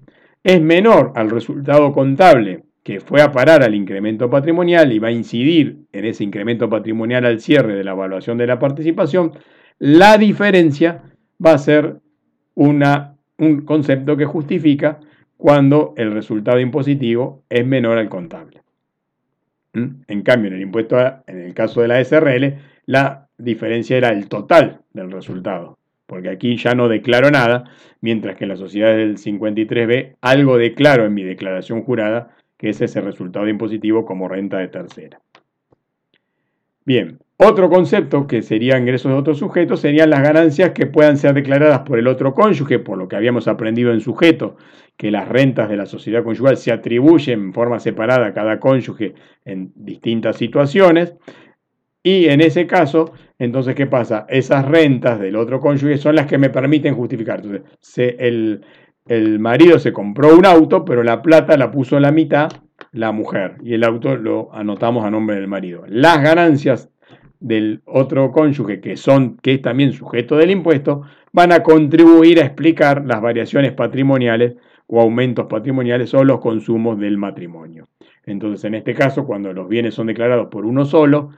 [0.43, 5.13] es menor al resultado contable que fue a parar al incremento patrimonial y va a
[5.13, 9.33] incidir en ese incremento patrimonial al cierre de la evaluación de la participación,
[9.79, 11.03] la diferencia
[11.45, 12.01] va a ser
[12.55, 15.01] un concepto que justifica
[15.37, 18.63] cuando el resultado impositivo es menor al contable.
[19.73, 20.03] ¿Mm?
[20.09, 24.29] En cambio, en el impuesto, en el caso de la SRL, la diferencia era el
[24.29, 25.79] total del resultado,
[26.11, 27.71] porque aquí ya no declaro nada,
[28.01, 32.81] mientras que en la sociedad del 53B algo declaro en mi declaración jurada, que es
[32.81, 35.21] ese resultado impositivo como renta de tercera.
[36.85, 41.33] Bien, otro concepto que sería ingresos de otros sujetos serían las ganancias que puedan ser
[41.33, 44.57] declaradas por el otro cónyuge, por lo que habíamos aprendido en sujeto,
[44.97, 49.15] que las rentas de la sociedad conyugal se atribuyen en forma separada a cada cónyuge
[49.45, 51.15] en distintas situaciones.
[52.03, 54.27] Y en ese caso, entonces, ¿qué pasa?
[54.29, 57.41] Esas rentas del otro cónyuge son las que me permiten justificar.
[57.45, 58.65] Entonces, el,
[59.07, 62.51] el marido se compró un auto, pero la plata la puso la mitad
[62.93, 65.85] la mujer y el auto lo anotamos a nombre del marido.
[65.87, 66.91] Las ganancias
[67.39, 72.47] del otro cónyuge, que, son, que es también sujeto del impuesto, van a contribuir a
[72.47, 77.89] explicar las variaciones patrimoniales o aumentos patrimoniales o los consumos del matrimonio.
[78.27, 81.31] Entonces, en este caso, cuando los bienes son declarados por uno solo,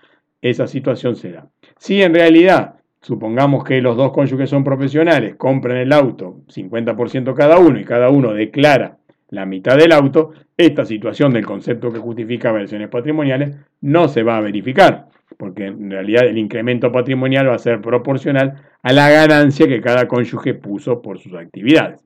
[0.43, 1.49] esa situación se da.
[1.79, 7.59] Si en realidad, supongamos que los dos cónyuges son profesionales, compran el auto 50% cada
[7.59, 8.99] uno y cada uno declara
[9.31, 14.37] la mitad del auto, esta situación del concepto que justifica variaciones patrimoniales no se va
[14.37, 15.09] a verificar
[15.43, 20.07] porque en realidad el incremento patrimonial va a ser proporcional a la ganancia que cada
[20.07, 22.01] cónyuge puso por sus actividades.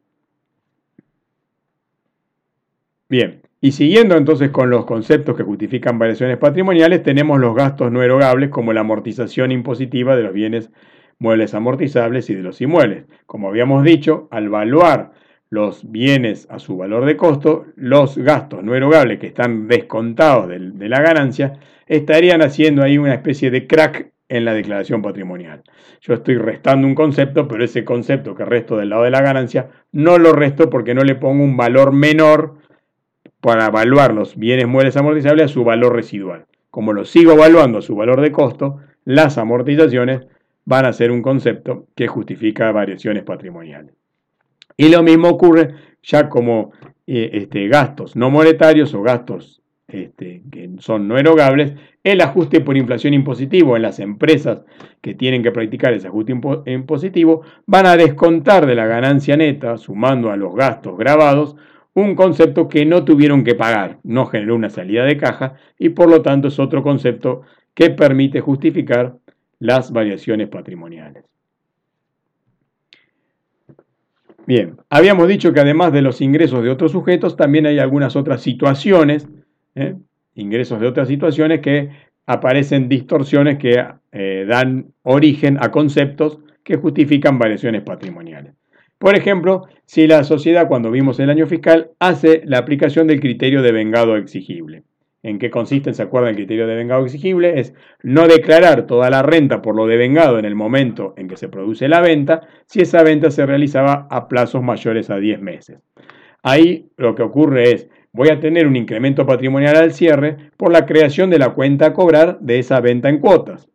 [3.09, 8.01] Bien, y siguiendo entonces con los conceptos que justifican variaciones patrimoniales, tenemos los gastos no
[8.01, 10.71] erogables como la amortización impositiva de los bienes
[11.19, 13.07] muebles amortizables y de los inmuebles.
[13.27, 15.11] Como habíamos dicho, al evaluar
[15.51, 20.61] los bienes a su valor de costo, los gastos no erogables que están descontados de,
[20.61, 21.55] de la ganancia
[21.89, 25.65] estarían haciendo ahí una especie de crack en la declaración patrimonial.
[26.03, 29.71] Yo estoy restando un concepto, pero ese concepto que resto del lado de la ganancia
[29.91, 32.65] no lo resto porque no le pongo un valor menor
[33.47, 36.47] para evaluar los bienes muebles amortizables a su valor residual.
[36.69, 40.23] Como lo sigo evaluando a su valor de costo, las amortizaciones
[40.65, 43.95] van a ser un concepto que justifica variaciones patrimoniales.
[44.77, 46.73] Y lo mismo ocurre ya como
[47.07, 52.77] eh, este, gastos no monetarios o gastos este, que son no erogables, el ajuste por
[52.77, 54.63] inflación impositivo en las empresas
[55.01, 56.35] que tienen que practicar ese ajuste
[56.67, 61.55] impositivo van a descontar de la ganancia neta, sumando a los gastos grabados,
[61.97, 66.11] un concepto que no tuvieron que pagar, no generó una salida de caja y por
[66.11, 67.43] lo tanto es otro concepto
[67.75, 69.17] que permite justificar
[69.59, 71.25] las variaciones patrimoniales.
[74.47, 78.43] Bien, habíamos dicho que además de los ingresos de otros sujetos, también hay algunas otras
[78.43, 79.27] situaciones
[79.75, 79.95] ¿eh?
[80.35, 81.89] ingresos de otras situaciones que
[82.27, 83.83] aparecen distorsiones que
[84.13, 88.53] eh, dan origen a conceptos que justifican variaciones patrimoniales.
[88.99, 93.63] Por ejemplo, si la sociedad, cuando vimos el año fiscal, hace la aplicación del criterio
[93.63, 94.83] de vengado exigible.
[95.23, 95.93] ¿En qué consiste?
[95.93, 97.59] ¿Se acuerdan el criterio de vengado exigible?
[97.59, 101.49] Es no declarar toda la renta por lo devengado en el momento en que se
[101.49, 105.79] produce la venta, si esa venta se realizaba a plazos mayores a 10 meses.
[106.43, 110.87] Ahí lo que ocurre es voy a tener un incremento patrimonial al cierre por la
[110.87, 113.69] creación de la cuenta a cobrar de esa venta en cuotas.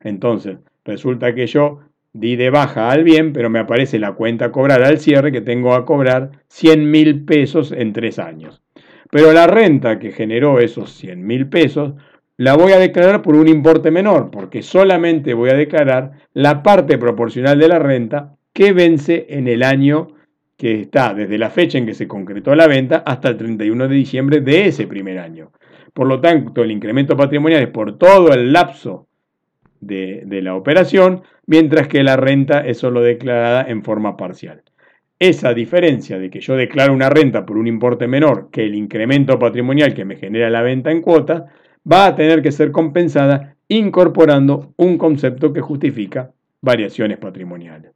[0.00, 1.80] Entonces, resulta que yo
[2.12, 5.40] di de baja al bien, pero me aparece la cuenta a cobrar al cierre que
[5.40, 8.62] tengo a cobrar 100 mil pesos en tres años.
[9.10, 11.94] Pero la renta que generó esos 100 mil pesos
[12.36, 16.96] la voy a declarar por un importe menor, porque solamente voy a declarar la parte
[16.96, 20.14] proporcional de la renta que vence en el año
[20.56, 23.94] que está desde la fecha en que se concretó la venta hasta el 31 de
[23.94, 25.52] diciembre de ese primer año.
[25.92, 29.07] Por lo tanto, el incremento patrimonial es por todo el lapso
[29.80, 34.62] de, la operación, mientras que la renta es solo declarada en forma parcial.
[35.18, 39.38] Esa diferencia de que yo declaro una renta por un importe menor que el incremento
[39.38, 41.46] patrimonial que me genera la venta en cuota,
[41.90, 47.92] va a tener que ser compensada incorporando un concepto que justifica variaciones patrimoniales.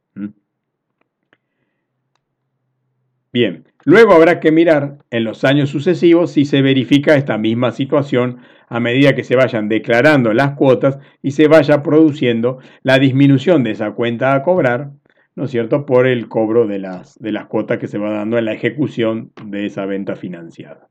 [3.31, 8.39] Bien, luego habrá que mirar en los años sucesivos si se verifica esta misma situación
[8.67, 13.71] a medida que se vayan declarando las cuotas y se vaya produciendo la disminución de
[13.71, 14.91] esa cuenta a cobrar,
[15.35, 18.37] ¿no es cierto?, por el cobro de las, de las cuotas que se va dando
[18.37, 20.87] en la ejecución de esa venta financiada.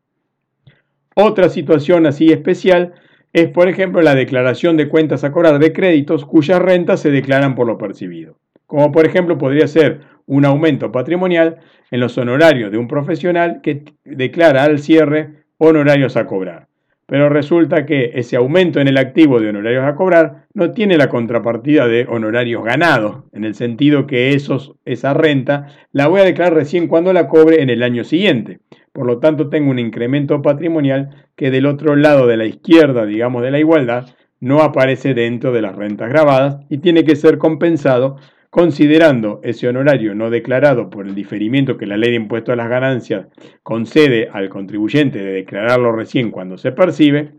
[1.15, 2.95] Otra situación así especial
[3.33, 7.55] es, por ejemplo, la declaración de cuentas a cobrar de créditos cuyas rentas se declaran
[7.55, 8.39] por lo percibido.
[8.67, 11.59] Como por ejemplo podría ser un aumento patrimonial
[11.91, 16.69] en los honorarios de un profesional que declara al cierre honorarios a cobrar.
[17.07, 21.11] pero resulta que ese aumento en el activo de honorarios a cobrar no tiene la
[21.11, 26.55] contrapartida de honorarios ganados, en el sentido que esos, esa renta la voy a declarar
[26.55, 28.61] recién cuando la cobre en el año siguiente.
[28.93, 33.43] Por lo tanto, tengo un incremento patrimonial que del otro lado de la izquierda, digamos,
[33.43, 34.07] de la igualdad,
[34.41, 38.17] no aparece dentro de las rentas grabadas y tiene que ser compensado
[38.53, 42.69] considerando ese honorario no declarado por el diferimiento que la ley de impuesto a las
[42.69, 43.29] ganancias
[43.63, 47.33] concede al contribuyente de declararlo recién cuando se percibe,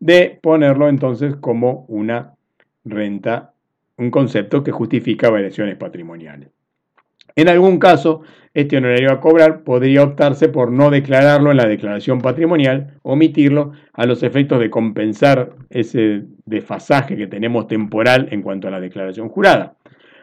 [0.00, 2.34] de ponerlo entonces como una
[2.84, 3.54] renta,
[3.96, 6.50] un concepto que justifica variaciones patrimoniales.
[7.36, 8.20] En algún caso,
[8.52, 14.04] este honorario a cobrar podría optarse por no declararlo en la declaración patrimonial, omitirlo a
[14.04, 19.76] los efectos de compensar ese desfasaje que tenemos temporal en cuanto a la declaración jurada.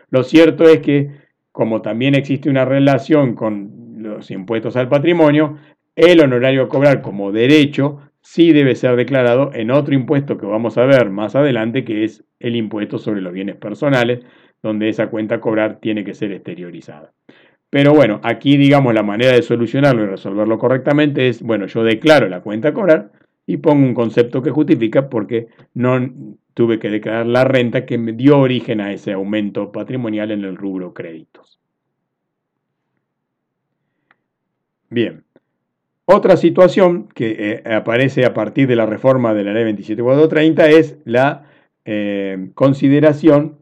[0.10, 1.12] Lo cierto es que,
[1.52, 5.58] como también existe una relación con los impuestos al patrimonio,
[5.96, 10.78] el honorario a cobrar como derecho sí debe ser declarado en otro impuesto que vamos
[10.78, 14.20] a ver más adelante, que es el impuesto sobre los bienes personales,
[14.62, 17.14] donde esa cuenta a cobrar tiene que ser exteriorizada.
[17.70, 22.30] Pero bueno, aquí digamos la manera de solucionarlo y resolverlo correctamente es, bueno, yo declaro
[22.30, 23.12] la cuenta a cobrar
[23.46, 25.98] y pongo un concepto que justifica porque no
[26.58, 30.58] tuve que declarar la renta que me dio origen a ese aumento patrimonial en el
[30.58, 31.60] rubro créditos.
[34.90, 35.24] Bien,
[36.06, 40.98] otra situación que eh, aparece a partir de la reforma de la ley 27430 es
[41.06, 41.46] la
[41.86, 43.60] eh, consideración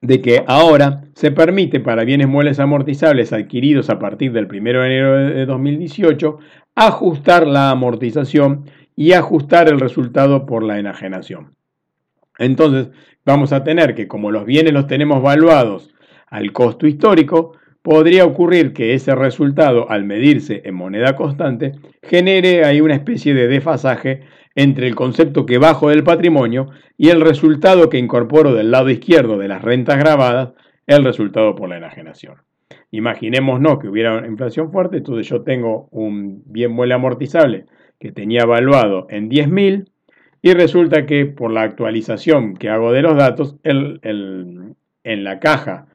[0.00, 4.86] de que ahora se permite para bienes muebles amortizables adquiridos a partir del 1 de
[4.86, 6.38] enero de 2018
[6.76, 11.54] ajustar la amortización y ajustar el resultado por la enajenación.
[12.38, 12.88] Entonces,
[13.24, 15.94] vamos a tener que como los bienes los tenemos valuados
[16.28, 22.80] al costo histórico, podría ocurrir que ese resultado, al medirse en moneda constante, genere ahí
[22.80, 24.22] una especie de desfasaje
[24.56, 29.38] entre el concepto que bajo del patrimonio y el resultado que incorporo del lado izquierdo
[29.38, 30.54] de las rentas grabadas,
[30.86, 32.36] el resultado por la enajenación.
[32.90, 37.66] Imaginémonos que hubiera inflación fuerte, entonces yo tengo un bien mueble amortizable
[37.98, 39.88] que tenía evaluado en 10.000
[40.42, 45.88] y resulta que por la actualización que hago de los datos, en la caja,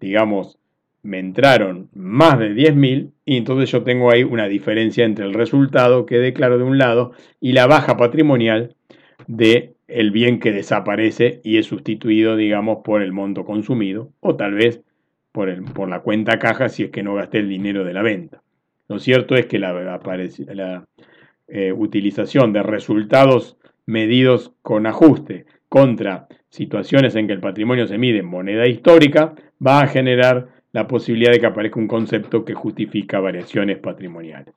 [0.00, 0.58] digamos,
[1.02, 6.06] me entraron más de 10.000 y entonces yo tengo ahí una diferencia entre el resultado
[6.06, 8.76] que declaro de un lado y la baja patrimonial
[9.26, 14.54] de el bien que desaparece y es sustituido, digamos, por el monto consumido o tal
[14.54, 14.82] vez
[15.32, 18.02] por, el, por la cuenta caja si es que no gasté el dinero de la
[18.02, 18.42] venta.
[18.88, 20.86] Lo cierto es que la, la,
[21.52, 28.18] eh, utilización de resultados medidos con ajuste contra situaciones en que el patrimonio se mide
[28.18, 29.34] en moneda histórica,
[29.64, 34.54] va a generar la posibilidad de que aparezca un concepto que justifica variaciones patrimoniales.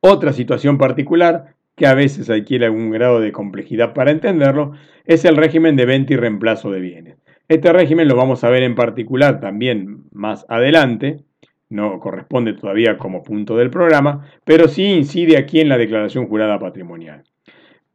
[0.00, 4.72] Otra situación particular, que a veces adquiere algún grado de complejidad para entenderlo,
[5.04, 7.18] es el régimen de venta y reemplazo de bienes.
[7.48, 11.24] Este régimen lo vamos a ver en particular también más adelante,
[11.72, 16.58] no corresponde todavía como punto del programa, pero sí incide aquí en la declaración jurada
[16.58, 17.24] patrimonial.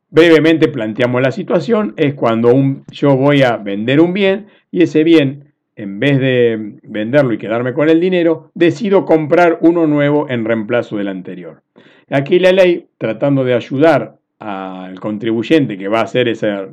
[0.09, 2.53] Brevemente planteamos la situación, es cuando
[2.91, 7.73] yo voy a vender un bien y ese bien, en vez de venderlo y quedarme
[7.73, 11.61] con el dinero, decido comprar uno nuevo en reemplazo del anterior.
[12.09, 16.67] Aquí la ley, tratando de ayudar al contribuyente que va a hacer esa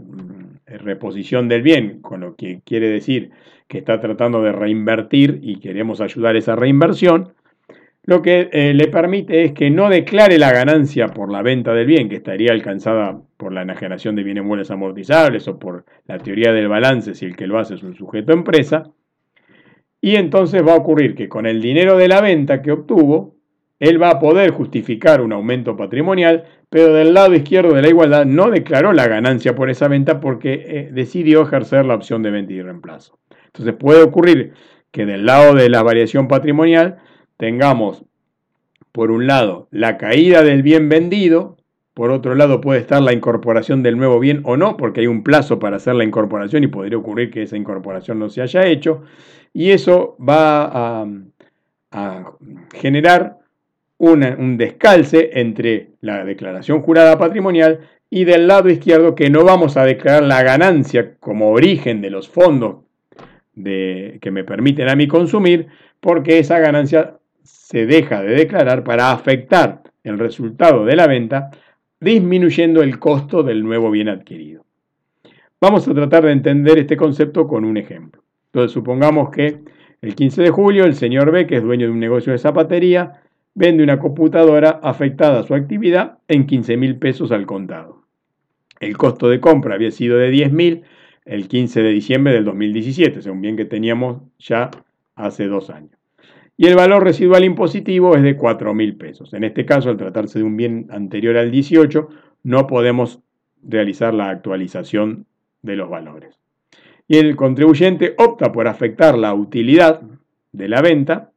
[0.67, 3.31] reposición del bien, con lo que quiere decir
[3.69, 7.33] que está tratando de reinvertir y queremos ayudar esa reinversión,
[8.07, 11.87] lo que eh, le permite es que no declare la ganancia por la venta del
[11.87, 16.53] bien, que estaría alcanzada por la enajenación de bienes muebles amortizables o por la teoría
[16.53, 18.91] del balance si el que lo hace es un sujeto empresa.
[20.03, 23.34] Y entonces va a ocurrir que con el dinero de la venta que obtuvo,
[23.85, 28.27] él va a poder justificar un aumento patrimonial, pero del lado izquierdo de la igualdad
[28.27, 32.53] no declaró la ganancia por esa venta porque eh, decidió ejercer la opción de venta
[32.53, 33.19] y reemplazo.
[33.47, 34.55] Entonces puede ocurrir
[34.91, 36.99] que del lado de la variación patrimonial
[37.37, 38.05] tengamos,
[38.93, 41.57] por un lado, la caída del bien vendido,
[41.95, 45.23] por otro lado puede estar la incorporación del nuevo bien o no, porque hay un
[45.23, 49.03] plazo para hacer la incorporación y podría ocurrir que esa incorporación no se haya hecho,
[49.53, 51.03] y eso va
[51.93, 52.35] a,
[52.75, 53.39] generar
[54.05, 57.81] un descalce entre la declaración jurada patrimonial
[58.11, 62.29] y del lado izquierdo que no vamos a declarar la ganancia como origen de los
[62.29, 62.85] fondos
[63.55, 65.67] que me permiten a mí consumir,
[66.01, 71.51] porque esa ganancia se deja de declarar para afectar el resultado de la venta,
[72.01, 74.65] disminuyendo el costo del nuevo bien adquirido.
[75.61, 78.23] Vamos a tratar de entender este concepto con un ejemplo.
[78.47, 79.61] Entonces, supongamos que
[80.03, 83.23] el 15 de julio el señor B, que es dueño de un negocio de zapatería,
[83.55, 88.03] vende una computadora afectada a su actividad en 15 mil pesos al contado.
[88.81, 90.83] El costo de compra había sido de 10 mil
[91.25, 94.71] el 15 de diciembre del 2017, según bien que teníamos ya
[95.15, 95.93] hace dos años.
[96.57, 99.33] Y el valor residual impositivo es de 4 mil pesos.
[99.35, 102.09] En este caso, al tratarse de un bien anterior al 18,
[102.45, 103.21] no podemos
[103.63, 105.27] realizar la actualización
[105.63, 106.39] de los valores.
[107.09, 110.03] Y el contribuyente opta por afectar la utilidad
[110.53, 111.33] de la venta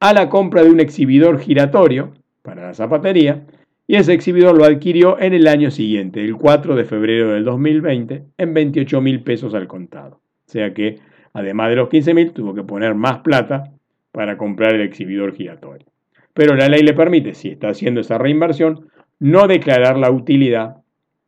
[0.00, 3.44] a la compra de un exhibidor giratorio para la zapatería
[3.86, 8.24] y ese exhibidor lo adquirió en el año siguiente, el 4 de febrero del 2020,
[8.38, 10.20] en 28 mil pesos al contado.
[10.46, 11.00] O sea que,
[11.34, 13.72] además de los 15 mil, tuvo que poner más plata
[14.10, 15.86] para comprar el exhibidor giratorio.
[16.32, 18.88] Pero la ley le permite, si está haciendo esa reinversión,
[19.18, 20.78] no declarar la utilidad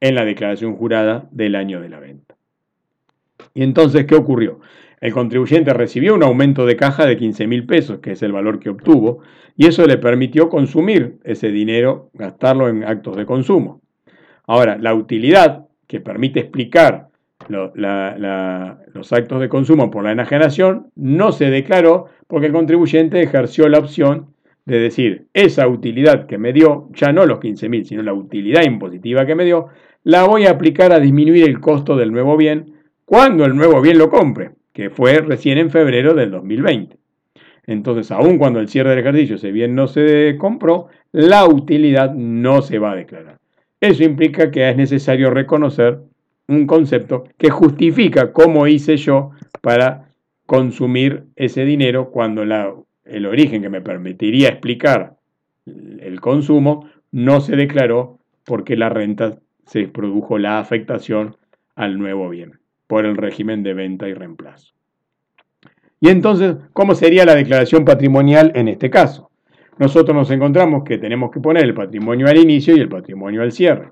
[0.01, 2.37] en la declaración jurada del año de la venta.
[3.55, 4.61] Y entonces, ¿qué ocurrió?
[5.01, 8.59] El contribuyente recibió un aumento de caja de 15 mil pesos, que es el valor
[8.59, 9.21] que obtuvo,
[9.57, 13.83] y eso le permitió consumir ese dinero, gastarlo en actos de consumo.
[14.47, 17.09] Ahora, la utilidad que permite explicar
[17.49, 23.79] los actos de consumo por la enajenación no se declaró porque el contribuyente ejerció la
[23.79, 24.35] opción
[24.65, 28.65] de decir, esa utilidad que me dio, ya no los 15 mil, sino la utilidad
[28.65, 29.69] impositiva que me dio,
[30.03, 32.73] la voy a aplicar a disminuir el costo del nuevo bien
[33.05, 36.99] cuando el nuevo bien lo compre que fue recién en febrero del 2020.
[37.67, 42.61] Entonces, aun cuando el cierre del ejercicio, ese bien no se compró, la utilidad no
[42.61, 43.39] se va a declarar.
[43.81, 46.01] Eso implica que es necesario reconocer
[46.49, 49.31] un concepto que justifica cómo hice yo
[49.63, 50.11] para
[50.45, 55.17] consumir ese dinero cuando el origen que me permitiría explicar
[55.65, 61.39] el consumo no se declaró porque la renta se produjo la afectación
[61.75, 64.75] al nuevo bien por el régimen de venta y reemplazo.
[66.01, 69.31] Y entonces, ¿cómo sería la declaración patrimonial en este caso?
[69.79, 73.53] Nosotros nos encontramos que tenemos que poner el patrimonio al inicio y el patrimonio al
[73.53, 73.91] cierre.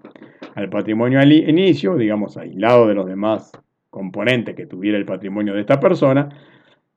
[0.55, 3.53] Al patrimonio al inicio, digamos, aislado de los demás
[3.91, 6.29] componentes que tuviera el patrimonio de esta persona,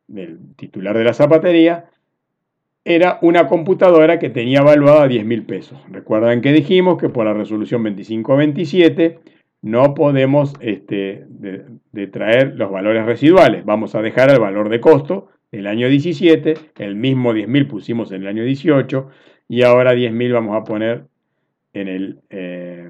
[0.08, 1.89] del titular de la zapatería,
[2.86, 5.78] era una computadora que tenía evaluada a 10 mil pesos.
[5.89, 9.20] Recuerdan que dijimos que por la resolución 2527
[9.68, 13.65] no podemos este, de, traer los valores residuales.
[13.65, 18.22] Vamos a dejar el valor de costo del año 17, el mismo 10.000 pusimos en
[18.22, 19.09] el año 18
[19.49, 21.05] y ahora 10.000 vamos a poner
[21.74, 22.89] en el, eh,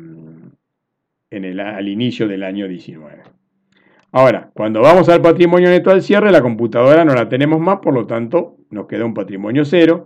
[1.32, 3.24] en el, al inicio del año 19.
[4.12, 7.94] Ahora, cuando vamos al patrimonio neto al cierre, la computadora no la tenemos más, por
[7.94, 10.06] lo tanto nos queda un patrimonio cero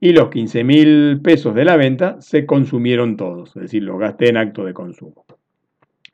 [0.00, 4.36] y los 15.000 pesos de la venta se consumieron todos, es decir, los gasté en
[4.36, 5.27] acto de consumo.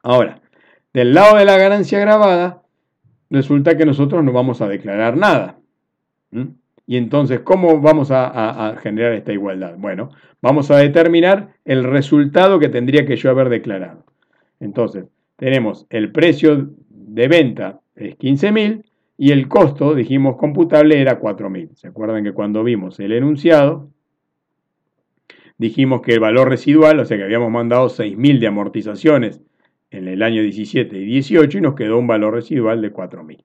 [0.04, 0.42] Ahora,
[0.92, 2.62] del lado de la ganancia grabada,
[3.30, 5.58] resulta que nosotros no vamos a declarar nada.
[6.86, 9.76] Y entonces, ¿cómo vamos a, generar esta igualdad?
[9.78, 10.10] Bueno,
[10.42, 14.04] vamos a determinar el resultado que tendría que yo haber declarado.
[14.60, 18.84] Entonces, tenemos el precio de venta es 15.000
[19.16, 21.76] y el costo, dijimos, computable era 4.000.
[21.76, 23.88] ¿Se acuerdan que cuando vimos el enunciado,
[25.56, 29.40] dijimos que el valor residual, o sea que habíamos mandado 6.000 de amortizaciones
[29.94, 33.44] en el año 17 y 18 y nos quedó un valor residual de 4.000.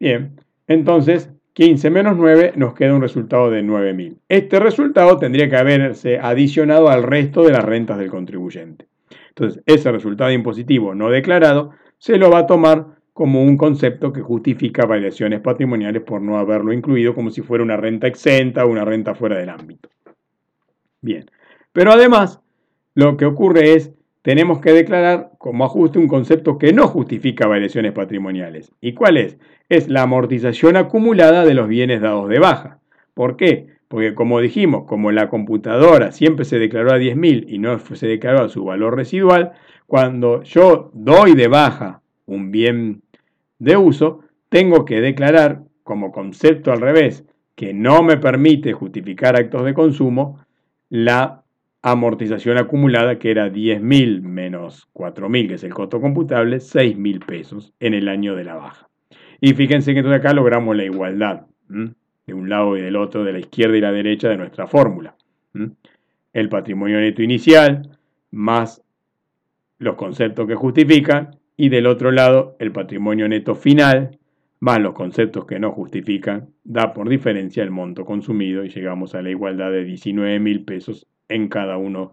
[0.00, 4.16] Bien, entonces 15 menos 9 nos queda un resultado de 9.000.
[4.28, 8.88] Este resultado tendría que haberse adicionado al resto de las rentas del contribuyente.
[9.28, 14.22] Entonces, ese resultado impositivo no declarado se lo va a tomar como un concepto que
[14.22, 18.84] justifica variaciones patrimoniales por no haberlo incluido como si fuera una renta exenta o una
[18.84, 19.90] renta fuera del ámbito.
[21.02, 21.26] Bien,
[21.72, 22.40] pero además
[22.94, 27.92] lo que ocurre es, tenemos que declarar como ajuste un concepto que no justifica variaciones
[27.92, 28.72] patrimoniales.
[28.80, 29.38] ¿Y cuál es?
[29.68, 32.80] Es la amortización acumulada de los bienes dados de baja.
[33.14, 33.68] ¿Por qué?
[33.88, 38.44] Porque como dijimos, como la computadora siempre se declaró a 10.000 y no se declaró
[38.44, 39.52] a su valor residual,
[39.86, 43.02] cuando yo doy de baja un bien
[43.58, 47.24] de uso, tengo que declarar como concepto al revés,
[47.56, 50.38] que no me permite justificar actos de consumo,
[50.88, 51.39] la
[51.82, 57.94] amortización acumulada que era 10.000 menos 4.000, que es el costo computable, 6.000 pesos en
[57.94, 58.88] el año de la baja.
[59.40, 63.32] Y fíjense que entonces acá logramos la igualdad de un lado y del otro, de
[63.32, 65.14] la izquierda y la derecha de nuestra fórmula.
[66.32, 67.98] El patrimonio neto inicial
[68.30, 68.82] más
[69.78, 74.18] los conceptos que justifican y del otro lado el patrimonio neto final
[74.60, 79.22] más los conceptos que no justifican, da por diferencia el monto consumido y llegamos a
[79.22, 82.10] la igualdad de 19 mil pesos en cada una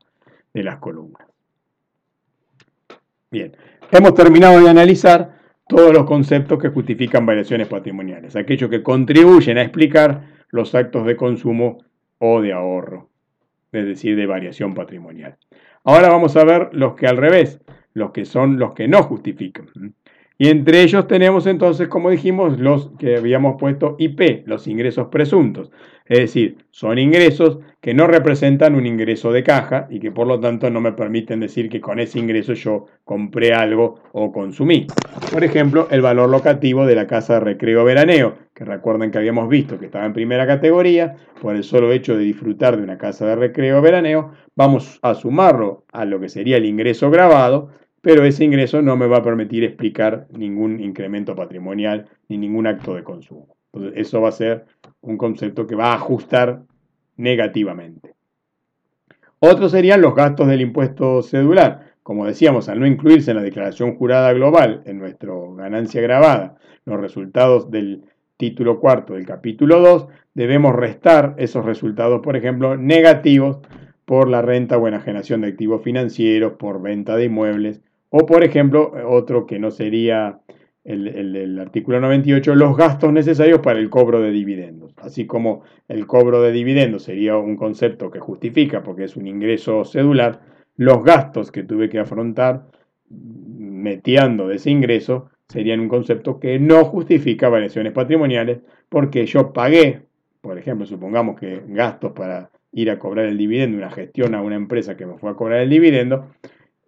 [0.54, 1.28] de las columnas.
[3.30, 3.56] Bien,
[3.92, 5.38] hemos terminado de analizar
[5.68, 11.18] todos los conceptos que justifican variaciones patrimoniales, aquellos que contribuyen a explicar los actos de
[11.18, 11.80] consumo
[12.20, 13.10] o de ahorro,
[13.74, 15.38] es decir, de variación patrimonial.
[15.84, 17.60] Ahora vamos a ver los que al revés,
[17.94, 19.68] los que son los que no justifican.
[20.40, 25.72] Y entre ellos tenemos entonces, como dijimos, los que habíamos puesto IP, los ingresos presuntos.
[26.06, 30.40] Es decir, son ingresos que no representan un ingreso de caja y que por lo
[30.40, 34.88] tanto no me permiten decir que con ese ingreso yo compré algo o consumí.
[35.34, 39.50] Por ejemplo, el valor locativo de la casa de recreo veraneo, que recuerden que habíamos
[39.50, 43.26] visto que estaba en primera categoría, por el solo hecho de disfrutar de una casa
[43.26, 47.70] de recreo veraneo, vamos a sumarlo a lo que sería el ingreso grabado
[48.02, 52.96] pero ese ingreso no me va a permitir explicar ningún incremento patrimonial ni ningún acto
[52.96, 53.58] de consumo.
[53.74, 54.66] Entonces, eso va a ser
[55.02, 56.64] un concepto que va a ajustar
[57.18, 58.16] negativamente.
[59.40, 61.94] Otros serían los gastos del impuesto cedular.
[62.02, 67.00] Como decíamos, al no incluirse en la declaración jurada global, en nuestra ganancia grabada, los
[67.00, 68.06] resultados del
[68.38, 73.60] título cuarto del capítulo 2, debemos restar esos resultados, por ejemplo, negativos
[74.06, 78.92] por la renta o enajenación de activos financieros, por venta de inmuebles o, por ejemplo,
[79.08, 80.40] otro que no sería
[80.88, 84.94] el, el, artículo 98, los gastos necesarios para el cobro de dividendos.
[84.98, 89.84] Así como el cobro de dividendos sería un concepto que justifica porque es un ingreso
[89.84, 90.40] cedular,
[90.78, 92.68] los gastos que tuve que afrontar
[93.10, 100.04] metiendo de ese ingreso serían un concepto que no justifica variaciones patrimoniales porque yo pagué,
[100.40, 104.56] por ejemplo, supongamos que gastos para ir a cobrar el dividendo, una gestión a una
[104.56, 106.30] empresa que me fue a cobrar el dividendo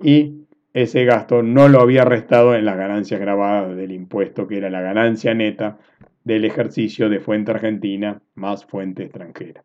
[0.02, 0.39] y
[0.82, 4.82] ese gasto no lo había restado en las ganancias grabadas del impuesto, que era la
[4.82, 5.78] ganancia neta
[6.24, 9.64] del ejercicio de fuente argentina más fuente extranjera.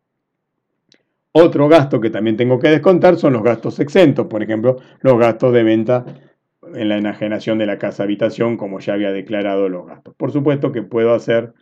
[1.31, 5.53] Otro gasto que también tengo que descontar son los gastos exentos, por ejemplo, los gastos
[5.53, 6.05] de venta
[6.73, 10.15] en la enajenación de la casa habitación, como ya había declarado los gastos.
[10.15, 11.53] Por supuesto que puedo hacer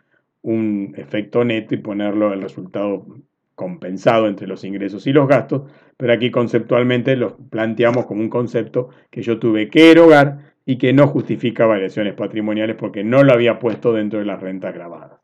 [0.42, 3.06] un efecto neto y ponerlo el resultado
[3.54, 8.90] compensado entre los ingresos y los gastos, pero aquí conceptualmente lo planteamos como un concepto
[9.10, 13.58] que yo tuve que erogar y que no justifica variaciones patrimoniales porque no lo había
[13.58, 15.20] puesto dentro de las rentas grabadas.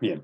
[0.00, 0.22] Bien,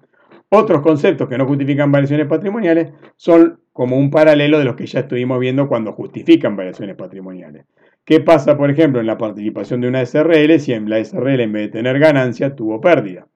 [0.49, 5.01] otros conceptos que no justifican variaciones patrimoniales son como un paralelo de los que ya
[5.01, 7.67] estuvimos viendo cuando justifican variaciones patrimoniales.
[8.05, 11.53] ¿Qué pasa, por ejemplo, en la participación de una SRL si en la SRL en
[11.53, 13.27] vez de tener ganancia tuvo pérdida?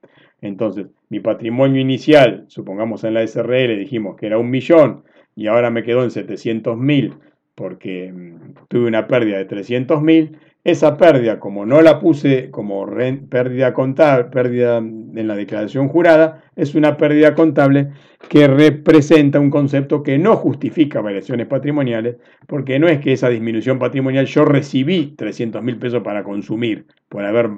[0.42, 5.04] Entonces, mi patrimonio inicial, supongamos en la SRL, dijimos que era un millón
[5.36, 7.14] y ahora me quedó en 700 mil
[7.54, 12.86] porque mm, tuve una pérdida de 300 mil, esa pérdida, como no la puse como
[13.28, 17.88] pérdida contable, pérdida en la declaración jurada, es una pérdida contable
[18.28, 22.16] que representa un concepto que no justifica variaciones patrimoniales,
[22.46, 27.24] porque no es que esa disminución patrimonial yo recibí 300 mil pesos para consumir por
[27.24, 27.50] haber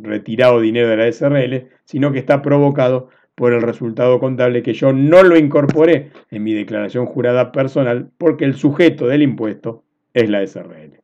[0.00, 4.92] retirado dinero de la SRL, sino que está provocado por el resultado contable que yo
[4.92, 10.46] no lo incorporé en mi declaración jurada personal porque el sujeto del impuesto es la
[10.46, 11.00] SRL.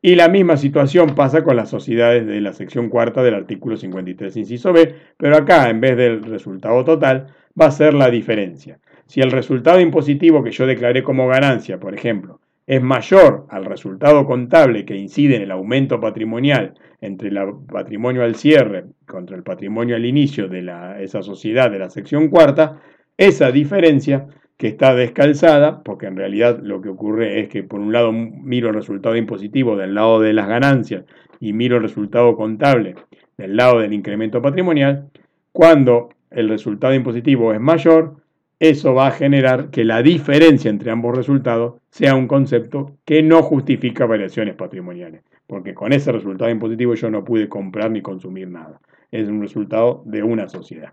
[0.00, 4.36] Y la misma situación pasa con las sociedades de la sección cuarta del artículo 53,
[4.36, 8.78] inciso B, pero acá en vez del resultado total va a ser la diferencia.
[9.06, 14.26] Si el resultado impositivo que yo declaré como ganancia, por ejemplo, es mayor al resultado
[14.26, 19.96] contable que incide en el aumento patrimonial entre el patrimonio al cierre contra el patrimonio
[19.96, 22.82] al inicio de esa sociedad de la sección cuarta,
[23.16, 24.26] esa diferencia
[24.58, 28.68] que está descalzada, porque en realidad lo que ocurre es que por un lado miro
[28.68, 31.04] el resultado impositivo del lado de las ganancias
[31.40, 32.96] y miro el resultado contable
[33.38, 35.08] del lado del incremento patrimonial,
[35.52, 38.16] cuando el resultado impositivo es mayor,
[38.60, 43.42] eso va a generar que la diferencia entre ambos resultados sea un concepto que no
[43.42, 48.80] justifica variaciones patrimoniales, porque con ese resultado impositivo yo no pude comprar ni consumir nada.
[49.10, 50.92] Es un resultado de una sociedad.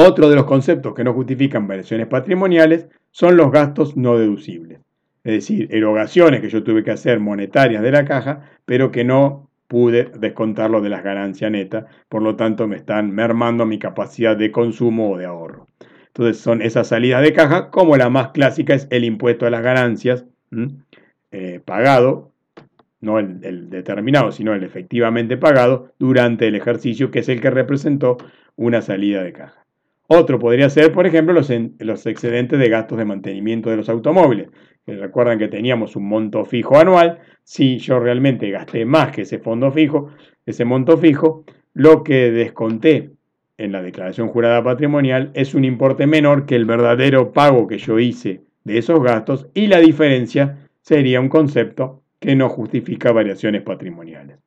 [0.00, 4.80] Otro de los conceptos que no justifican variaciones patrimoniales son los gastos no deducibles,
[5.24, 9.47] es decir, erogaciones que yo tuve que hacer monetarias de la caja, pero que no
[9.68, 14.50] pude descontarlo de las ganancias netas, por lo tanto me están mermando mi capacidad de
[14.50, 15.68] consumo o de ahorro.
[16.08, 19.62] Entonces son esas salidas de caja, como la más clásica es el impuesto a las
[19.62, 20.24] ganancias
[21.30, 22.32] eh, pagado,
[23.00, 28.16] no el, determinado, sino el efectivamente pagado durante el ejercicio, que es el que representó
[28.56, 29.64] una salida de caja.
[30.08, 34.48] Otro podría ser, por ejemplo, los, los excedentes de gastos de mantenimiento de los automóviles.
[34.96, 39.70] Recuerdan que teníamos un monto fijo anual, si yo realmente gasté más que ese fondo
[39.70, 40.10] fijo,
[40.46, 43.10] ese monto fijo, lo que desconté
[43.58, 47.98] en la declaración jurada patrimonial es un importe menor que el verdadero pago que yo
[47.98, 54.38] hice de esos gastos y la diferencia sería un concepto que no justifica variaciones patrimoniales.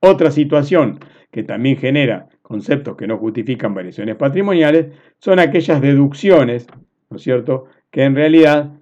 [0.00, 1.00] Otra situación
[1.30, 4.86] que también genera conceptos que no justifican variaciones patrimoniales
[5.18, 6.66] son aquellas deducciones,
[7.10, 8.72] ¿no es cierto?, que en realidad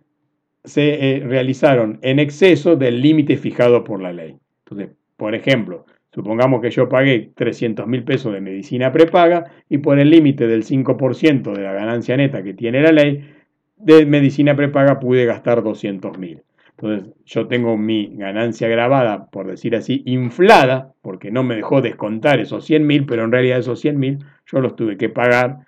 [0.65, 4.37] se eh, realizaron en exceso del límite fijado por la ley.
[4.65, 9.99] Entonces, por ejemplo, supongamos que yo pagué 300 mil pesos de medicina prepaga y por
[9.99, 13.31] el límite del 5% de la ganancia neta que tiene la ley,
[13.77, 16.43] de medicina prepaga pude gastar 200 mil.
[16.77, 22.41] Entonces yo tengo mi ganancia grabada, por decir así, inflada, porque no me dejó descontar
[22.41, 25.67] esos 100 mil, pero en realidad esos 100 mil yo los tuve que pagar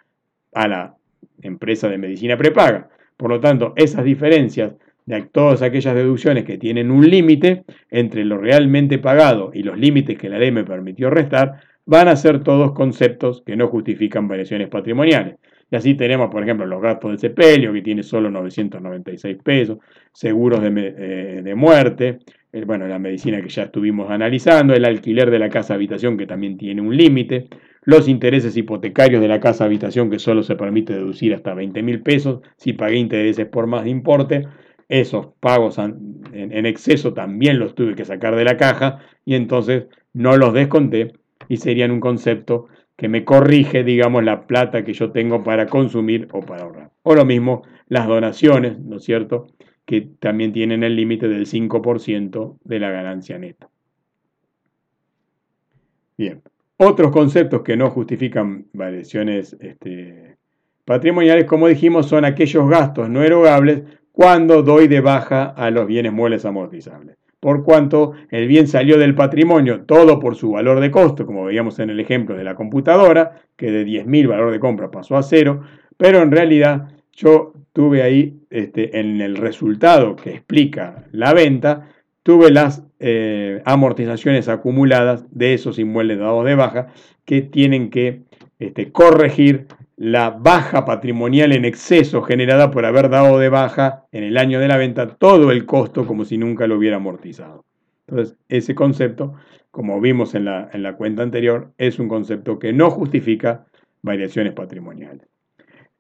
[0.53, 0.95] a la
[1.43, 2.89] empresa de medicina prepaga.
[3.17, 4.73] Por lo tanto, esas diferencias
[5.07, 10.19] de todas aquellas deducciones que tienen un límite entre lo realmente pagado y los límites
[10.19, 14.69] que la ley me permitió restar, van a ser todos conceptos que no justifican variaciones
[14.69, 15.37] patrimoniales.
[15.71, 19.79] Y así tenemos, por ejemplo, los gastos de sepelio, que tiene solo 996 pesos,
[20.13, 20.95] seguros de,
[21.45, 22.19] eh, muerte,
[22.65, 26.57] bueno, la medicina que ya estuvimos analizando, el alquiler de la casa habitación, que también
[26.57, 27.49] tiene un límite,
[27.83, 32.01] los intereses hipotecarios de la casa habitación, que solo se permite deducir hasta 20 mil
[32.01, 34.47] pesos, si pagué intereses por más de importe,
[34.89, 40.37] esos pagos en exceso también los tuve que sacar de la caja y entonces no
[40.37, 41.13] los desconté
[41.49, 46.29] y serían un concepto que me corrige, digamos, la plata que yo tengo para consumir
[46.33, 46.91] o para ahorrar.
[47.03, 49.49] O lo mismo las donaciones, ¿no es cierto?
[49.85, 53.69] Que también tienen el límite del 5% de la ganancia neta.
[56.17, 56.41] Bien,
[56.79, 60.39] otros conceptos que no justifican variaciones este,
[60.87, 63.83] patrimoniales, como dijimos, son aquellos gastos no erogables
[64.17, 67.19] cuando doy de baja a los bienes muebles amortizables.
[67.39, 71.79] Por cuanto el bien salió del patrimonio todo por su valor de costo, como veíamos
[71.81, 75.65] en el ejemplo de la computadora, que de 10.000 valor de compra pasó a cero,
[75.99, 81.91] pero en realidad yo tuve ahí este, en el resultado que explica la venta,
[82.23, 86.87] tuve las eh, amortizaciones acumuladas de esos inmuebles dados de baja
[87.27, 88.23] que tienen que
[88.59, 89.67] este, corregir
[89.97, 94.69] la baja patrimonial en exceso generada por haber dado de baja en el año de
[94.69, 97.65] la venta todo el costo como si nunca lo hubiera amortizado.
[98.07, 99.35] Entonces, ese concepto,
[99.71, 103.67] como vimos en la, en la cuenta anterior, es un concepto que no justifica
[104.03, 105.27] variaciones patrimoniales.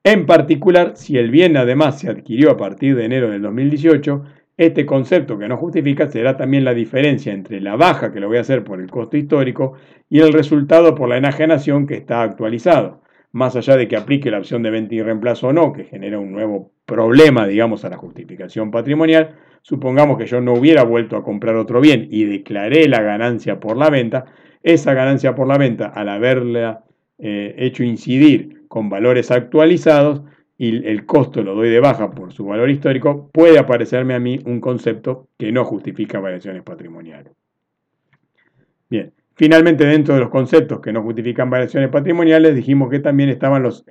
[0.04, 4.22] En particular, si el bien además se adquirió a partir de enero del 2018,
[4.56, 8.36] este concepto que no justifica será también la diferencia entre la baja que lo voy
[8.36, 9.72] a hacer por el costo histórico
[10.08, 14.38] y el resultado por la enajenación que está actualizado más allá de que aplique la
[14.38, 17.96] opción de venta y reemplazo o no, que genera un nuevo problema, digamos, a la
[17.96, 23.02] justificación patrimonial, supongamos que yo no hubiera vuelto a comprar otro bien y declaré la
[23.02, 24.26] ganancia por la venta,
[24.62, 26.84] esa ganancia por la venta, al haberla
[27.18, 30.22] eh, hecho incidir con valores actualizados
[30.58, 34.38] y el costo lo doy de baja por su valor histórico, puede aparecerme a mí
[34.46, 37.32] un concepto que no justifica variaciones patrimoniales.
[39.36, 43.84] Finalmente, dentro de los conceptos que no justifican variaciones patrimoniales, dijimos que también estaban los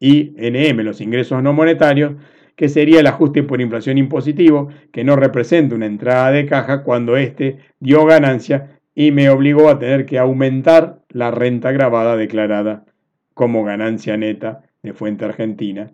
[0.00, 2.14] INM, los ingresos no monetarios,
[2.56, 7.18] que sería el ajuste por inflación impositivo, que no representa una entrada de caja cuando
[7.18, 12.86] éste dio ganancia y me obligó a tener que aumentar la renta grabada declarada
[13.34, 15.92] como ganancia neta de fuente argentina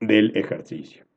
[0.00, 1.07] del ejercicio.